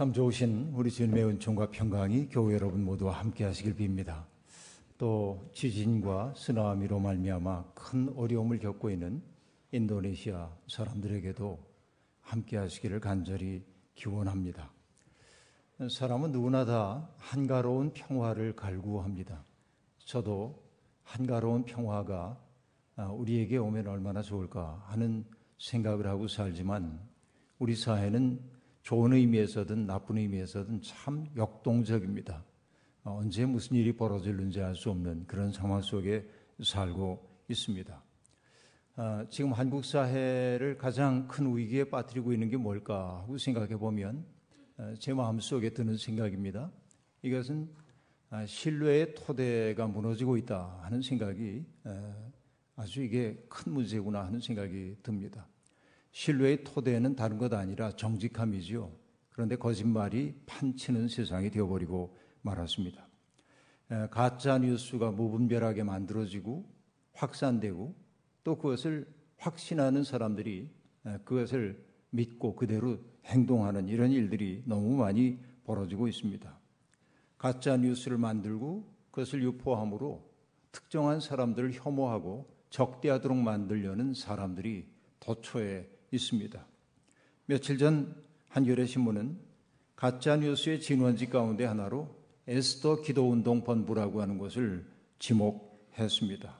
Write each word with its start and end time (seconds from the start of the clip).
참 0.00 0.14
좋으신 0.14 0.72
우리 0.74 0.90
주님의 0.90 1.26
은총과 1.26 1.72
평강이 1.72 2.30
교회 2.30 2.54
여러분 2.54 2.82
모두와 2.82 3.18
함께 3.18 3.44
하시길 3.44 3.76
빕니다. 3.76 4.24
또 4.96 5.50
지진과 5.52 6.32
쓰나미로 6.34 6.98
말미암아 6.98 7.72
큰 7.74 8.10
어려움을 8.16 8.60
겪고 8.60 8.88
있는 8.88 9.22
인도네시아 9.72 10.56
사람들에게도 10.68 11.58
함께 12.22 12.56
하시기를 12.56 13.00
간절히 13.00 13.62
기원합니다. 13.94 14.72
사람은 15.90 16.32
누구나 16.32 16.64
다 16.64 17.10
한가로운 17.18 17.92
평화를 17.92 18.56
갈구합니다. 18.56 19.44
저도 19.98 20.64
한가로운 21.02 21.66
평화가 21.66 22.40
우리에게 22.96 23.58
오면 23.58 23.86
얼마나 23.86 24.22
좋을까 24.22 24.82
하는 24.86 25.26
생각을 25.58 26.06
하고 26.06 26.26
살지만 26.26 27.06
우리 27.58 27.76
사회는 27.76 28.40
좋은 28.82 29.12
의미에서든 29.12 29.86
나쁜 29.86 30.18
의미에서든 30.18 30.80
참 30.82 31.26
역동적입니다. 31.36 32.44
어, 33.04 33.18
언제 33.18 33.46
무슨 33.46 33.76
일이 33.76 33.92
벌어질는지 33.92 34.60
알 34.60 34.74
수 34.74 34.90
없는 34.90 35.26
그런 35.26 35.52
상황 35.52 35.80
속에 35.80 36.26
살고 36.62 37.28
있습니다. 37.48 38.02
아, 38.96 39.26
지금 39.30 39.52
한국 39.52 39.84
사회를 39.84 40.76
가장 40.76 41.26
큰 41.28 41.56
위기에 41.56 41.84
빠뜨리고 41.84 42.32
있는 42.32 42.50
게 42.50 42.56
뭘까 42.56 43.20
하고 43.22 43.38
생각해 43.38 43.76
보면 43.76 44.24
어, 44.76 44.94
제 44.98 45.14
마음속에 45.14 45.70
드는 45.70 45.96
생각입니다. 45.96 46.70
이것은 47.22 47.70
아, 48.30 48.46
신뢰의 48.46 49.14
토대가 49.14 49.86
무너지고 49.86 50.36
있다 50.36 50.80
하는 50.82 51.02
생각이 51.02 51.64
아주 52.76 53.02
이게 53.02 53.44
큰 53.48 53.72
문제구나 53.72 54.24
하는 54.24 54.40
생각이 54.40 54.96
듭니다. 55.02 55.48
신뢰의 56.12 56.64
토대는 56.64 57.16
다른 57.16 57.38
것 57.38 57.52
아니라 57.52 57.92
정직함이지요. 57.92 58.90
그런데 59.30 59.56
거짓말이 59.56 60.34
판치는 60.46 61.08
세상이 61.08 61.50
되어버리고 61.50 62.16
말았습니다. 62.42 63.08
가짜 64.10 64.58
뉴스가 64.58 65.12
무분별하게 65.12 65.82
만들어지고 65.82 66.64
확산되고 67.12 67.94
또 68.44 68.58
그것을 68.58 69.06
확신하는 69.36 70.04
사람들이 70.04 70.70
그것을 71.24 71.84
믿고 72.10 72.54
그대로 72.56 72.98
행동하는 73.24 73.88
이런 73.88 74.10
일들이 74.10 74.62
너무 74.66 74.96
많이 74.96 75.38
벌어지고 75.64 76.08
있습니다. 76.08 76.58
가짜 77.38 77.76
뉴스를 77.76 78.18
만들고 78.18 78.92
그것을 79.10 79.42
유포함으로 79.42 80.28
특정한 80.72 81.20
사람들을 81.20 81.72
혐오하고 81.72 82.48
적대하도록 82.70 83.36
만들려는 83.36 84.14
사람들이 84.14 84.88
도처에 85.18 85.88
있습니다. 86.12 86.64
며칠 87.46 87.78
전 87.78 88.14
한겨레 88.48 88.86
신문은 88.86 89.38
가짜 89.96 90.36
뉴스의 90.36 90.80
진원지 90.80 91.26
가운데 91.26 91.64
하나로 91.64 92.08
에스더 92.46 93.02
기도운동 93.02 93.64
본부라고 93.64 94.22
하는 94.22 94.38
것을 94.38 94.84
지목했습니다. 95.18 96.58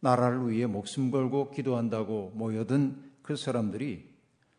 나라를 0.00 0.50
위해 0.50 0.66
목숨 0.66 1.10
걸고 1.10 1.50
기도한다고 1.50 2.32
모여든 2.34 3.02
그 3.22 3.36
사람들이 3.36 4.08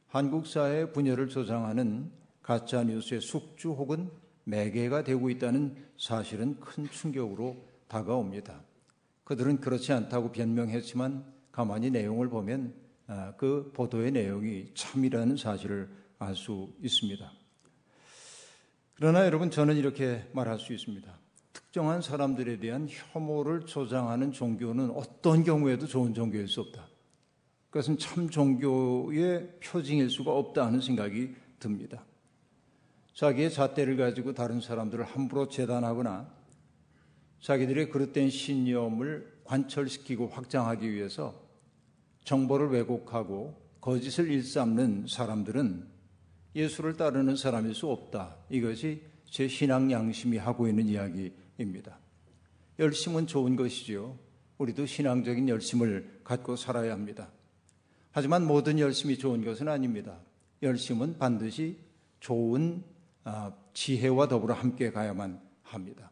한국 0.08 0.48
사회의 0.48 0.92
분열을 0.94 1.30
조장하는 1.30 2.12
가짜 2.42 2.84
뉴스의 2.84 3.22
숙주 3.22 3.72
혹은 3.72 4.10
매개가 4.46 5.04
되고 5.04 5.30
있다는 5.30 5.76
사실은 5.98 6.60
큰 6.60 6.90
충격으로 6.90 7.58
다가옵니다. 7.88 8.62
그들은 9.26 9.60
그렇지 9.60 9.92
않다고 9.92 10.32
변명했지만 10.32 11.26
가만히 11.52 11.90
내용을 11.92 12.30
보면 12.30 12.74
아, 12.74 12.87
그 13.38 13.72
보도의 13.74 14.12
내용이 14.12 14.72
참이라는 14.74 15.38
사실을 15.38 15.90
알 16.20 16.36
수 16.36 16.74
있습니다. 16.82 17.32
그러나 18.96 19.26
여러분 19.26 19.52
저는 19.52 19.78
이렇게 19.78 20.28
말할 20.34 20.60
수 20.60 20.74
있습니다. 20.74 21.08
특정한 21.54 22.02
사람들에 22.02 22.58
대한 22.58 22.88
혐오를 22.90 23.66
조장하는 23.66 24.32
종교는 24.32 24.90
어떤 24.92 25.44
경우에도 25.44 25.86
좋은 25.86 26.14
종교일 26.14 26.48
수 26.48 26.62
없다. 26.62 26.88
그것은 27.70 28.00
참 28.00 28.30
종교의 28.30 29.60
표징일 29.60 30.10
수가 30.10 30.32
없다 30.32 30.66
하는 30.66 30.82
생각이 30.82 31.36
듭니다. 31.60 32.04
자기의 33.14 33.52
잣대를 33.52 33.98
가지고 33.98 34.34
다른 34.34 34.60
사람들을 34.60 35.06
함부로 35.06 35.48
재단하거나 35.48 36.36
자기들의 37.42 37.90
그릇된 37.90 38.30
신념을 38.32 39.42
관철시키고 39.44 40.28
확장하기 40.30 40.92
위해서 40.92 41.47
정보를 42.28 42.68
왜곡하고 42.72 43.56
거짓을 43.80 44.30
일삼는 44.30 45.06
사람들은 45.08 45.88
예수를 46.56 46.98
따르는 46.98 47.38
사람일 47.38 47.74
수 47.74 47.88
없다. 47.88 48.36
이것이 48.50 49.02
제 49.24 49.48
신앙 49.48 49.90
양심이 49.90 50.38
하고 50.38 50.68
있는 50.68 50.88
이야기입니다. 50.88 51.98
열심은 52.80 53.28
좋은 53.28 53.56
것이지요. 53.56 54.20
우리도 54.58 54.86
신앙적인 54.86 55.48
열심을 55.48 56.20
갖고 56.26 56.58
살아야 56.58 56.92
합니다. 56.92 57.32
하지만 58.12 58.46
모든 58.46 58.78
열심이 58.78 59.18
좋은 59.18 59.46
것은 59.46 59.70
아닙니다. 59.70 60.20
열심은 60.62 61.18
반드시 61.18 61.78
좋은 62.20 62.84
아, 63.24 63.54
지혜와 63.74 64.28
더불어 64.28 64.54
함께 64.54 64.92
가야만 64.92 65.40
합니다. 65.62 66.12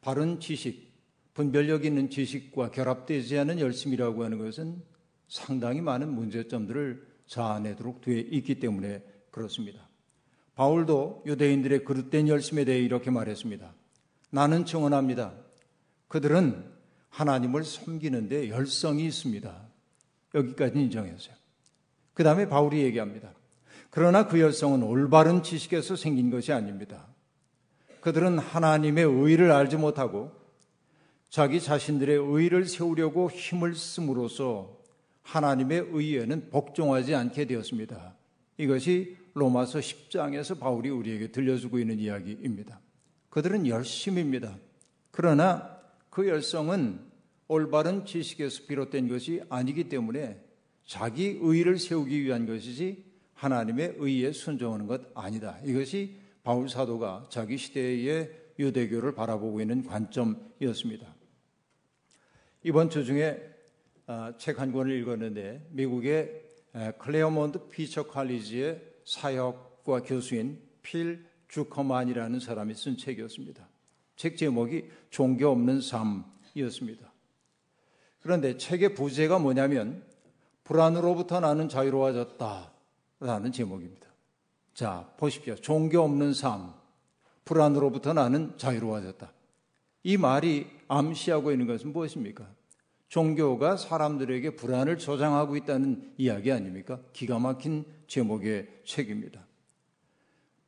바른 0.00 0.38
지식, 0.38 0.92
분별력 1.34 1.84
있는 1.84 2.08
지식과 2.08 2.70
결합되지 2.70 3.36
않은 3.38 3.58
열심이라고 3.58 4.22
하는 4.22 4.38
것은 4.38 4.90
상당히 5.30 5.80
많은 5.80 6.12
문제점들을 6.12 7.06
자아내도록 7.26 8.00
되어 8.02 8.16
있기 8.16 8.58
때문에 8.58 9.02
그렇습니다. 9.30 9.88
바울도 10.56 11.22
유대인들의 11.24 11.84
그릇된 11.84 12.28
열심에 12.28 12.64
대해 12.64 12.80
이렇게 12.80 13.10
말했습니다. 13.10 13.72
나는 14.30 14.66
증언합니다. 14.66 15.32
그들은 16.08 16.64
하나님을 17.08 17.64
섬기는데 17.64 18.50
열성이 18.50 19.06
있습니다. 19.06 19.68
여기까지 20.34 20.80
인정했어요. 20.80 21.34
그 22.12 22.24
다음에 22.24 22.48
바울이 22.48 22.82
얘기합니다. 22.82 23.32
그러나 23.90 24.26
그 24.26 24.40
열성은 24.40 24.82
올바른 24.82 25.44
지식에서 25.44 25.94
생긴 25.94 26.30
것이 26.30 26.52
아닙니다. 26.52 27.06
그들은 28.00 28.38
하나님의 28.38 29.04
의를 29.04 29.52
알지 29.52 29.76
못하고 29.76 30.32
자기 31.28 31.60
자신들의 31.60 32.16
의를 32.16 32.66
세우려고 32.66 33.30
힘을 33.30 33.76
쓰므로써 33.76 34.79
하나님의 35.30 35.86
의에는 35.92 36.50
복종하지 36.50 37.14
않게 37.14 37.44
되었습니다. 37.44 38.16
이것이 38.58 39.16
로마서 39.34 39.78
10장에서 39.78 40.58
바울이 40.58 40.90
우리에게 40.90 41.30
들려주고 41.30 41.78
있는 41.78 42.00
이야기입니다. 42.00 42.80
그들은 43.28 43.68
열심입니다. 43.68 44.58
그러나 45.12 45.78
그 46.10 46.26
열성은 46.26 46.98
올바른 47.46 48.04
지식에서 48.04 48.66
비롯된 48.66 49.08
것이 49.08 49.40
아니기 49.48 49.88
때문에 49.88 50.44
자기 50.84 51.38
의를 51.40 51.78
세우기 51.78 52.24
위한 52.24 52.46
것이지 52.46 53.04
하나님의 53.34 53.94
의에 53.98 54.32
순종하는 54.32 54.88
것 54.88 55.00
아니다. 55.14 55.58
이것이 55.64 56.16
바울 56.42 56.68
사도가 56.68 57.28
자기 57.30 57.56
시대의 57.56 58.30
유대교를 58.58 59.14
바라보고 59.14 59.60
있는 59.60 59.84
관점이었습니다. 59.84 61.06
이번 62.64 62.90
주 62.90 63.04
중에 63.04 63.49
어, 63.49 63.49
책 64.38 64.58
한 64.58 64.72
권을 64.72 64.98
읽었는데 65.00 65.68
미국의 65.70 66.42
클레어몬트 66.98 67.68
피처 67.68 68.08
칼리지의 68.08 68.82
사회학과 69.04 70.02
교수인 70.02 70.60
필 70.82 71.26
주커만이라는 71.48 72.40
사람이 72.40 72.74
쓴 72.74 72.96
책이었습니다. 72.96 73.68
책 74.16 74.36
제목이 74.36 74.90
종교 75.10 75.48
없는 75.48 75.80
삶이었습니다. 75.80 77.12
그런데 78.20 78.56
책의 78.56 78.94
부제가 78.94 79.38
뭐냐면 79.38 80.04
불안으로부터 80.64 81.40
나는 81.40 81.68
자유로워졌다라는 81.68 83.52
제목입니다. 83.52 84.06
자, 84.74 85.12
보십시오. 85.16 85.56
종교 85.56 86.00
없는 86.02 86.32
삶, 86.34 86.72
불안으로부터 87.44 88.12
나는 88.12 88.56
자유로워졌다. 88.56 89.32
이 90.04 90.16
말이 90.16 90.66
암시하고 90.88 91.50
있는 91.52 91.66
것은 91.66 91.92
무엇입니까? 91.92 92.59
종교가 93.10 93.76
사람들에게 93.76 94.54
불안을 94.54 94.96
조장하고 94.96 95.56
있다는 95.56 96.12
이야기 96.16 96.52
아닙니까? 96.52 97.00
기가 97.12 97.40
막힌 97.40 97.84
제목의 98.06 98.68
책입니다. 98.84 99.44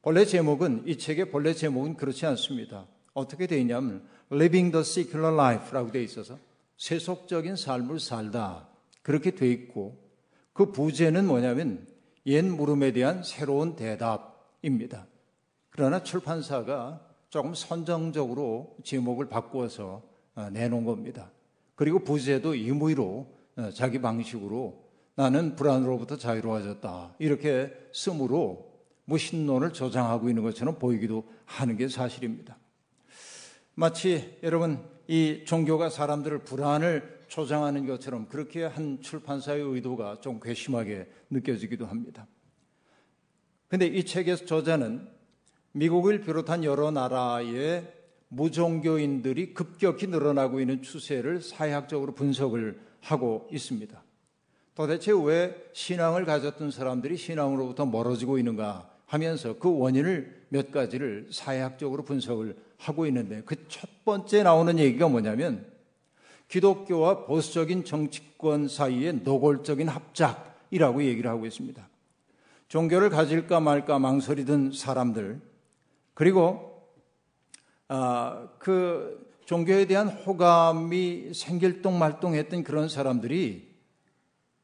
본래 0.02 0.24
제목은 0.24 0.82
이 0.86 0.98
책의 0.98 1.30
본래 1.30 1.54
제목은 1.54 1.96
그렇지 1.96 2.26
않습니다. 2.26 2.86
어떻게 3.14 3.46
되어 3.46 3.58
있냐면 3.60 4.04
Living 4.32 4.72
the 4.72 4.80
Secular 4.80 5.32
Life라고 5.32 5.92
되어 5.92 6.02
있어서 6.02 6.36
세속적인 6.78 7.54
삶을 7.54 8.00
살다 8.00 8.68
그렇게 9.02 9.30
되어 9.30 9.48
있고 9.48 9.96
그 10.52 10.72
부제는 10.72 11.28
뭐냐면 11.28 11.86
옛 12.26 12.42
물음에 12.44 12.90
대한 12.90 13.22
새로운 13.22 13.76
대답입니다. 13.76 15.06
그러나 15.70 16.02
출판사가 16.02 17.06
조금 17.30 17.54
선정적으로 17.54 18.76
제목을 18.82 19.28
바꾸어서 19.28 20.02
어, 20.34 20.50
내놓은 20.50 20.84
겁니다. 20.84 21.30
그리고 21.82 21.99
부제도 21.99 22.55
임의로 22.55 23.26
어, 23.56 23.70
자기 23.75 24.00
방식으로 24.00 24.84
나는 25.17 25.56
불안으로부터 25.56 26.17
자유로워졌다. 26.17 27.17
이렇게 27.19 27.73
쓰므로 27.93 28.70
무신론을 29.06 29.73
조장하고 29.73 30.29
있는 30.29 30.44
것처럼 30.44 30.79
보이기도 30.79 31.25
하는 31.44 31.76
게 31.76 31.88
사실입니다. 31.88 32.56
마치 33.75 34.38
여러분 34.44 34.81
이 35.08 35.43
종교가 35.44 35.90
사람들을 35.90 36.44
불안을 36.44 37.25
조장하는 37.26 37.88
것처럼 37.88 38.28
그렇게 38.28 38.62
한 38.62 39.00
출판사의 39.00 39.62
의도가 39.62 40.20
좀 40.20 40.38
괘씸하게 40.38 41.11
느껴지기도 41.31 41.87
합니다. 41.87 42.28
근데 43.67 43.87
이 43.87 44.05
책의 44.05 44.46
저자는 44.46 45.08
미국을 45.73 46.20
비롯한 46.20 46.62
여러 46.62 46.93
나라의 46.93 47.93
무종교인들이 48.32 49.52
급격히 49.52 50.06
늘어나고 50.06 50.61
있는 50.61 50.82
추세를 50.82 51.43
사회학적으로 51.43 52.14
분석을 52.14 52.81
하고 53.00 53.46
있습니다. 53.52 54.02
도대체 54.75 55.12
왜 55.12 55.55
신앙을 55.75 56.25
가졌던 56.25 56.70
사람들이 56.70 57.17
신앙으로부터 57.17 57.84
멀어지고 57.84 58.38
있는가 58.38 58.90
하면서 59.06 59.58
그 59.58 59.70
원인을 59.70 60.46
몇 60.49 60.70
가지를 60.70 61.29
사회학적으로 61.31 62.05
분석을 62.05 62.56
하고 62.79 63.06
있는데 63.06 63.43
그 63.43 63.56
첫 64.02 64.05
번째 64.05 64.43
나오는 64.43 64.78
얘기가 64.78 65.08
뭐냐면 65.08 65.64
기독교와 66.49 67.25
보수적인 67.26 67.85
정치권 67.85 68.67
사이의 68.69 69.20
노골적인 69.23 69.88
합작이라고 69.88 71.05
얘기를 71.05 71.31
하고 71.31 71.46
있습니다. 71.46 71.88
종교를 72.69 73.11
가질까 73.11 73.61
말까 73.61 73.99
망설이던 73.99 74.73
사람들 74.73 75.40
그리고 76.14 76.71
아, 77.94 78.48
그 78.58 79.36
종교에 79.44 79.84
대한 79.84 80.08
호감이 80.08 81.34
생길동 81.34 81.98
말동했던 81.98 82.64
그런 82.64 82.88
사람들이 82.88 83.70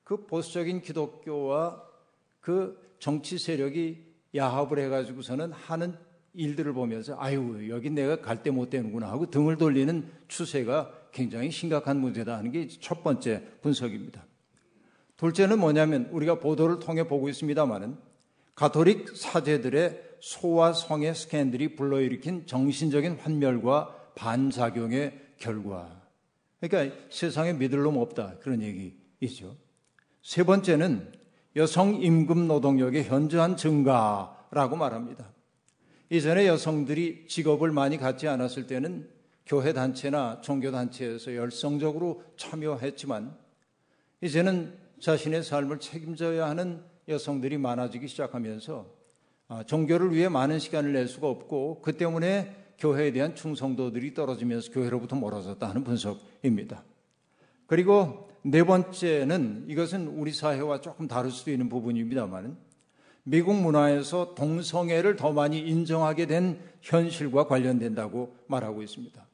그 0.02 0.24
보수적인 0.24 0.80
기독교와 0.80 1.82
그 2.40 2.94
정치 2.98 3.36
세력이 3.36 4.02
야합을 4.34 4.78
해가지고서는 4.78 5.52
하는 5.52 5.94
일들을 6.32 6.72
보면서 6.72 7.16
아유 7.18 7.68
여기 7.68 7.90
내가 7.90 8.22
갈 8.22 8.42
때 8.42 8.50
못 8.50 8.70
되는구나 8.70 9.10
하고 9.10 9.28
등을 9.28 9.58
돌리는 9.58 10.10
추세가 10.28 10.90
굉장히 11.12 11.50
심각한 11.50 12.00
문제다 12.00 12.38
하는 12.38 12.50
게 12.50 12.66
첫 12.80 13.04
번째 13.04 13.42
분석입니다. 13.60 14.24
둘째는 15.18 15.58
뭐냐면 15.58 16.08
우리가 16.12 16.38
보도를 16.38 16.78
통해 16.78 17.06
보고 17.06 17.28
있습니다만은 17.28 17.98
가톨릭 18.54 19.14
사제들의 19.14 20.07
소와 20.20 20.72
성의 20.72 21.14
스캔들이 21.14 21.76
불러일으킨 21.76 22.46
정신적인 22.46 23.18
환멸과 23.20 24.12
반작용의 24.14 25.18
결과. 25.38 26.02
그러니까 26.60 26.96
세상에 27.10 27.52
믿을 27.52 27.82
놈 27.82 27.96
없다 27.96 28.38
그런 28.40 28.62
얘기이죠. 28.62 29.56
세 30.22 30.42
번째는 30.42 31.12
여성 31.56 31.94
임금 31.94 32.48
노동력의 32.48 33.04
현저한 33.04 33.56
증가라고 33.56 34.76
말합니다. 34.76 35.32
이전에 36.10 36.46
여성들이 36.46 37.26
직업을 37.28 37.70
많이 37.70 37.98
갖지 37.98 38.28
않았을 38.28 38.66
때는 38.66 39.08
교회 39.46 39.72
단체나 39.72 40.40
종교 40.42 40.70
단체에서 40.70 41.34
열성적으로 41.34 42.22
참여했지만 42.36 43.36
이제는 44.20 44.76
자신의 45.00 45.42
삶을 45.42 45.80
책임져야 45.80 46.48
하는 46.48 46.82
여성들이 47.08 47.56
많아지기 47.58 48.08
시작하면서 48.08 48.86
아, 48.86 48.97
종교를 49.66 50.14
위해 50.14 50.28
많은 50.28 50.58
시간을 50.58 50.92
낼 50.92 51.08
수가 51.08 51.28
없고 51.28 51.80
그 51.82 51.96
때문에 51.96 52.54
교회에 52.78 53.12
대한 53.12 53.34
충성도들이 53.34 54.14
떨어지면서 54.14 54.72
교회로부터 54.72 55.16
멀어졌다 55.16 55.68
하는 55.68 55.84
분석입니다. 55.84 56.84
그리고 57.66 58.28
네 58.42 58.62
번째는 58.62 59.64
이것은 59.68 60.06
우리 60.08 60.32
사회와 60.32 60.80
조금 60.80 61.08
다를 61.08 61.30
수도 61.30 61.50
있는 61.50 61.68
부분입니다만 61.68 62.56
미국 63.24 63.54
문화에서 63.54 64.34
동성애를 64.34 65.16
더 65.16 65.32
많이 65.32 65.58
인정하게 65.58 66.26
된 66.26 66.60
현실과 66.80 67.46
관련된다고 67.46 68.36
말하고 68.46 68.82
있습니다. 68.82 69.26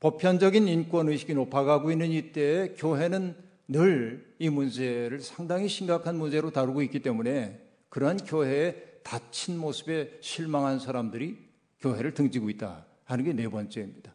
보편적인 0.00 0.68
인권 0.68 1.08
의식이 1.08 1.34
높아가고 1.34 1.90
있는 1.90 2.10
이때에 2.10 2.74
교회는 2.76 3.34
늘 3.68 4.28
이 4.38 4.48
문제를 4.48 5.20
상당히 5.20 5.68
심각한 5.68 6.16
문제로 6.16 6.50
다루고 6.50 6.82
있기 6.82 7.00
때문에 7.00 7.60
그러한 7.88 8.18
교회의 8.18 8.87
닫힌 9.02 9.58
모습에 9.58 10.18
실망한 10.20 10.78
사람들이 10.78 11.38
교회를 11.80 12.14
등지고 12.14 12.50
있다 12.50 12.86
하는 13.04 13.24
게 13.24 13.32
네 13.32 13.48
번째입니다. 13.48 14.12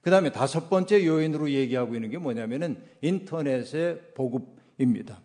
그 0.00 0.10
다음에 0.10 0.30
다섯 0.30 0.70
번째 0.70 1.04
요인으로 1.04 1.50
얘기하고 1.50 1.96
있는 1.96 2.10
게 2.10 2.18
뭐냐면은 2.18 2.80
인터넷의 3.02 4.12
보급입니다. 4.14 5.20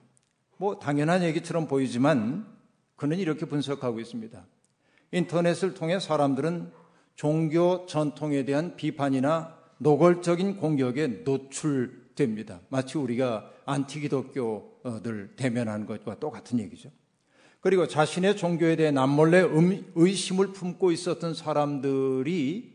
뭐 0.58 0.80
당연한 0.80 1.22
얘기처럼 1.24 1.68
보이지만 1.68 2.48
그는 2.96 3.20
이렇게 3.20 3.46
분석하고 3.46 4.00
있습니다. 4.00 4.44
인터넷을 5.12 5.76
통해 5.76 6.00
사람들은 6.00 6.72
종교 7.16 7.86
전통에 7.86 8.44
대한 8.46 8.76
비판이나 8.76 9.56
노골적인 9.78 10.58
공격에 10.58 11.08
노출됩니다. 11.08 12.62
마치 12.70 12.98
우리가 12.98 13.52
안티기독교들 13.66 15.36
대면하는 15.36 15.86
것과 15.86 16.20
똑같은 16.20 16.60
얘기죠. 16.60 16.90
그리고 17.62 17.88
자신의 17.88 18.38
종교에 18.38 18.76
대해 18.76 18.92
남몰래 18.92 19.44
음, 19.44 19.92
의심을 19.96 20.48
품고 20.48 20.92
있었던 20.92 21.36
사람들이 21.36 22.72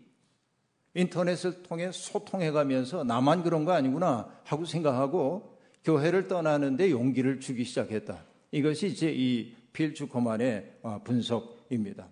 인터넷을 0.95 1.63
통해 1.65 1.91
소통해 1.93 2.53
가면서 2.53 3.05
나만 3.05 3.43
그런 3.43 3.65
거 3.65 3.73
아니구나 3.73 4.31
하고 4.45 4.65
생각하고 4.65 5.59
교회를 5.85 6.29
떠나는데 6.29 6.91
용기를 6.91 7.41
주기 7.41 7.65
시작했다. 7.65 8.25
이것이 8.53 8.87
이제 8.87 9.13
이 9.15 9.55
필주코만의 9.73 10.79
어, 10.83 11.01
분석입니다. 11.05 12.09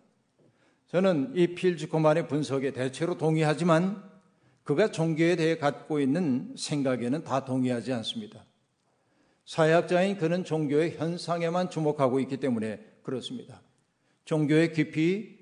저는 0.88 1.32
이 1.34 1.54
필주코만의 1.54 2.28
분석에 2.28 2.72
대체로 2.72 3.16
동의하지만 3.16 4.02
그가 4.64 4.90
종교에 4.90 5.36
대해 5.36 5.56
갖고 5.58 6.00
있는 6.00 6.54
생각에는 6.56 7.24
다 7.24 7.44
동의하지 7.44 7.92
않습니다. 7.92 8.44
사회학자인 9.44 10.16
그는 10.16 10.44
종교의 10.44 10.96
현상에만 10.96 11.70
주목하고 11.70 12.20
있기 12.20 12.38
때문에 12.38 12.80
그렇습니다. 13.02 13.60
종교의 14.24 14.72
깊이 14.72 15.38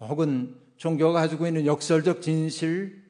혹은 0.00 0.56
종교가 0.76 1.20
가지고 1.20 1.46
있는 1.46 1.66
역설적 1.66 2.20
진실 2.20 3.02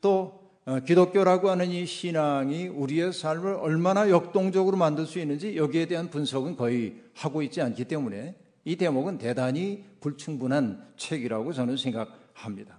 또 0.00 0.40
어, 0.64 0.78
기독교라고 0.78 1.50
하는 1.50 1.70
이 1.70 1.84
신앙이 1.84 2.68
우리의 2.68 3.12
삶을 3.12 3.54
얼마나 3.54 4.08
역동적으로 4.08 4.76
만들 4.76 5.06
수 5.06 5.18
있는지 5.18 5.56
여기에 5.56 5.86
대한 5.86 6.08
분석은 6.08 6.56
거의 6.56 7.02
하고 7.14 7.42
있지 7.42 7.60
않기 7.60 7.86
때문에 7.86 8.36
이 8.64 8.76
대목은 8.76 9.18
대단히 9.18 9.84
불충분한 10.00 10.92
책이라고 10.96 11.52
저는 11.52 11.76
생각합니다. 11.76 12.78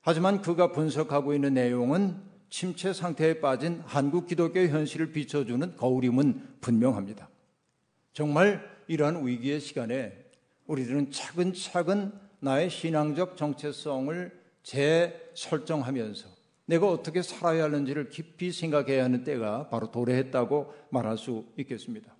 하지만 0.00 0.40
그가 0.40 0.70
분석하고 0.70 1.34
있는 1.34 1.54
내용은 1.54 2.22
침체 2.48 2.92
상태에 2.92 3.40
빠진 3.40 3.82
한국 3.86 4.26
기독교의 4.26 4.68
현실을 4.68 5.12
비춰주는 5.12 5.76
거울임은 5.76 6.58
분명합니다. 6.60 7.28
정말 8.12 8.68
이러한 8.88 9.26
위기의 9.26 9.60
시간에 9.60 10.26
우리들은 10.66 11.10
차근차근 11.10 12.12
나의 12.40 12.70
신앙적 12.70 13.36
정체성을 13.36 14.40
재설정하면서 14.62 16.28
내가 16.66 16.88
어떻게 16.88 17.22
살아야 17.22 17.64
하는지를 17.64 18.08
깊이 18.08 18.50
생각해야 18.50 19.04
하는 19.04 19.22
때가 19.22 19.68
바로 19.68 19.90
도래했다고 19.90 20.74
말할 20.90 21.16
수 21.16 21.44
있겠습니다. 21.56 22.14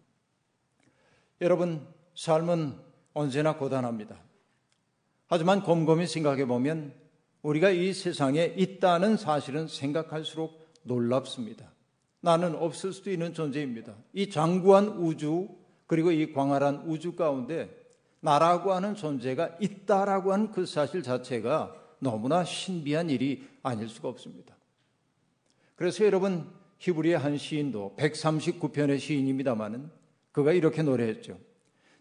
여러분, 1.41 1.87
삶은 2.15 2.77
언제나 3.13 3.57
고단합니다. 3.57 4.17
하지만 5.27 5.63
곰곰이 5.63 6.07
생각해 6.07 6.47
보면 6.47 6.95
우리가 7.47 7.71
이 7.71 7.93
세상에 7.93 8.55
있다는 8.57 9.17
사실은 9.17 9.69
생각할수록 9.69 10.67
놀랍습니다. 10.83 11.71
나는 12.21 12.57
없을 12.57 12.93
수도 12.93 13.13
있는 13.13 13.35
존재입니다. 13.35 13.95
이 14.13 14.31
장구한 14.31 14.89
우주, 14.99 15.47
그리고 15.87 16.11
이 16.11 16.33
광활한 16.33 16.87
우주 16.87 17.15
가운데 17.15 17.71
나라고 18.19 18.73
하는 18.73 18.97
존재가 18.97 19.59
있다라고 19.61 20.33
하는 20.33 20.51
그 20.51 20.67
사실 20.67 21.05
자체가 21.05 21.73
너무나 22.01 22.43
신비한 22.43 23.11
일이 23.11 23.47
아닐 23.63 23.89
수가 23.89 24.09
없습니다. 24.09 24.57
그래서 25.77 26.05
여러분, 26.05 26.51
히브리의 26.79 27.17
한 27.17 27.39
시인도 27.39 27.95
139편의 27.97 28.99
시인입니다만은 28.99 29.89
그가 30.33 30.53
이렇게 30.53 30.83
노래했죠. 30.83 31.39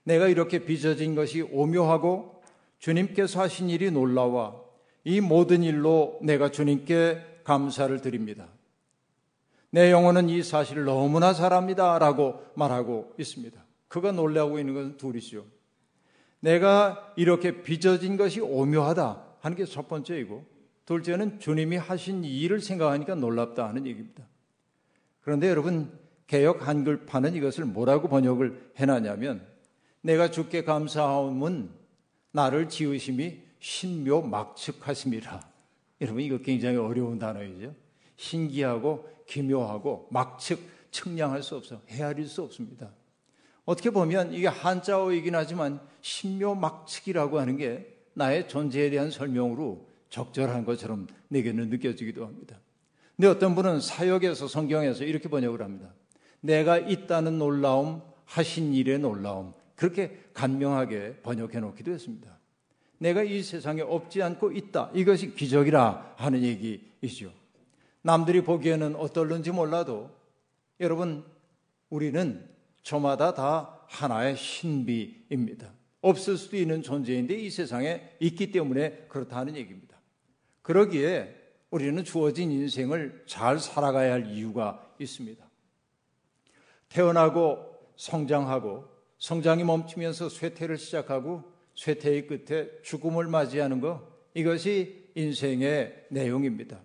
내가 0.06 0.28
이렇게 0.28 0.66
빚어진 0.66 1.14
것이 1.14 1.44
오묘하고 1.44 2.42
주님께서 2.80 3.42
하신 3.42 3.70
일이 3.70 3.92
놀라워 3.92 4.65
이 5.06 5.22
모든 5.22 5.64
일로 5.64 6.20
내가 6.22 6.52
주님께 6.52 7.42
감사를 7.44 8.02
드립니다. 8.02 8.50
내 9.70 9.92
영혼은 9.92 10.30
이 10.30 10.42
사실을 10.42 10.86
너무나 10.86 11.32
잘합니다. 11.34 12.00
라고 12.00 12.44
말하고 12.56 13.14
있습니다. 13.18 13.64
그가 13.88 14.12
놀라고 14.12 14.60
있는 14.60 14.74
것은 14.74 14.98
둘이죠. 14.98 15.46
내가 16.40 17.14
이렇게 17.16 17.62
빚어진 17.62 18.18
것이 18.18 18.42
오묘하다 18.42 19.24
하는 19.40 19.58
게 19.58 19.66
첫 19.66 19.88
번째이고, 19.88 20.44
둘째는 20.86 21.40
주님이 21.40 21.78
하신 21.78 22.24
일을 22.24 22.60
생각하니까 22.60 23.16
놀랍다 23.16 23.68
하는 23.68 23.86
얘기입니다. 23.86 24.24
그런데 25.22 25.50
여러분, 25.50 25.92
개혁 26.28 26.68
한글판은 26.68 27.36
이것을 27.36 27.66
뭐라고 27.66 28.08
번역을 28.08 28.72
해놨냐면, 28.78 29.46
내가 30.02 30.32
주께 30.32 30.64
감사하면 30.64 31.70
나를 32.32 32.70
지으심이 32.70 33.45
신묘 33.60 34.22
막측하심이라. 34.22 35.40
여러분 36.02 36.22
이거 36.22 36.38
굉장히 36.38 36.78
어려운 36.78 37.20
단어이죠. 37.20 37.74
신기하고 38.18 39.10
기묘하고 39.28 40.08
막측 40.12 40.60
측량할 40.92 41.44
수 41.44 41.56
없어 41.56 41.82
헤아릴 41.90 42.28
수 42.28 42.42
없습니다. 42.44 42.92
어떻게 43.66 43.90
보면 43.90 44.34
이게 44.34 44.48
한자어이긴 44.48 45.36
하지만 45.36 45.80
신묘 46.02 46.56
막측이라고 46.56 47.40
하는 47.40 47.58
게 47.58 47.96
나의 48.14 48.48
존재에 48.48 48.90
대한 48.90 49.12
설명으로 49.12 49.88
적절한 50.10 50.66
것처럼 50.66 51.08
내게는 51.30 51.70
느껴지기도 51.70 52.26
합니다. 52.26 52.60
근데 53.16 53.28
어떤 53.28 53.56
분은 53.56 53.82
사역에서 53.82 54.48
성경에서 54.48 55.04
이렇게 55.04 55.30
번역을 55.30 55.62
합니다. 55.62 55.94
내가 56.42 56.78
있다는 56.78 57.40
놀라움, 57.40 58.02
하신 58.26 58.74
일의 58.74 59.00
놀라움. 59.00 59.54
그렇게 59.76 60.24
간명하게 60.34 61.22
번역해 61.24 61.60
놓기도 61.60 61.92
했습니다. 61.92 62.35
내가 62.98 63.24
이 63.24 63.44
세상에 63.44 63.82
없지 63.82 64.22
않고 64.22 64.52
있다. 64.52 64.92
이것이 64.94 65.36
기적이라 65.36 66.16
하는 66.18 66.44
얘기이죠. 66.44 67.32
남들이 68.02 68.44
보기에는 68.44 68.96
어떨는지 68.96 69.52
몰라도 69.52 70.10
여러분, 70.80 71.26
우리는 71.90 72.48
저마다 72.84 73.34
다 73.34 73.80
하나의 73.88 74.38
신비입니다. 74.38 75.72
없을 76.02 76.38
수도 76.38 76.56
있는 76.56 76.84
존재인데 76.84 77.34
이 77.36 77.50
세상에 77.50 78.12
있기 78.20 78.52
때문에 78.52 79.08
그렇다는 79.10 79.56
얘기입니다. 79.56 79.98
그러기에 80.62 81.36
우리는 81.72 82.04
주어진 82.04 82.52
인생을 82.52 83.24
잘 83.26 83.60
살아가야 83.60 84.14
할 84.14 84.28
이유가 84.28 84.88
있습니다. 85.00 85.44
태어나고 86.90 87.58
성장하고 87.96 88.88
성장이 89.18 89.64
멈추면서 89.64 90.30
쇠퇴를 90.30 90.78
시작하고 90.78 91.55
쇠퇴의 91.76 92.28
끝에 92.28 92.70
죽음을 92.84 93.28
맞이하는 93.28 93.82
것 93.82 94.02
이것이 94.34 95.10
인생의 95.16 96.08
내용입니다. 96.10 96.80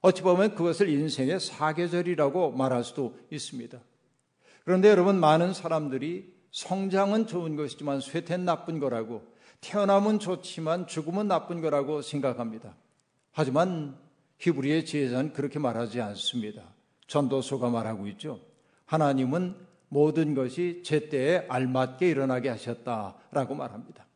어찌 0.00 0.22
보면 0.22 0.54
그것을 0.54 0.88
인생의 0.88 1.40
사계절이라고 1.40 2.52
말할 2.52 2.84
수도 2.84 3.16
있습니다. 3.30 3.78
그런데 4.64 4.88
여러분 4.88 5.18
많은 5.18 5.54
사람들이 5.54 6.34
성장은 6.52 7.26
좋은 7.26 7.56
것이지만 7.56 8.00
쇠퇴는 8.00 8.44
나쁜 8.44 8.80
거라고 8.80 9.22
태어남은 9.60 10.18
좋지만 10.18 10.86
죽음은 10.86 11.28
나쁜 11.28 11.60
거라고 11.60 12.02
생각합니다. 12.02 12.76
하지만 13.32 13.96
히브리의 14.38 14.84
지혜자는 14.84 15.32
그렇게 15.32 15.58
말하지 15.58 16.00
않습니다. 16.00 16.62
전도서가 17.06 17.70
말하고 17.70 18.06
있죠. 18.08 18.40
하나님은 18.86 19.56
모든 19.88 20.34
것이 20.34 20.82
제 20.84 21.08
때에 21.08 21.46
알맞게 21.48 22.08
일어나게 22.08 22.48
하셨다라고 22.50 23.54
말합니다. 23.54 24.07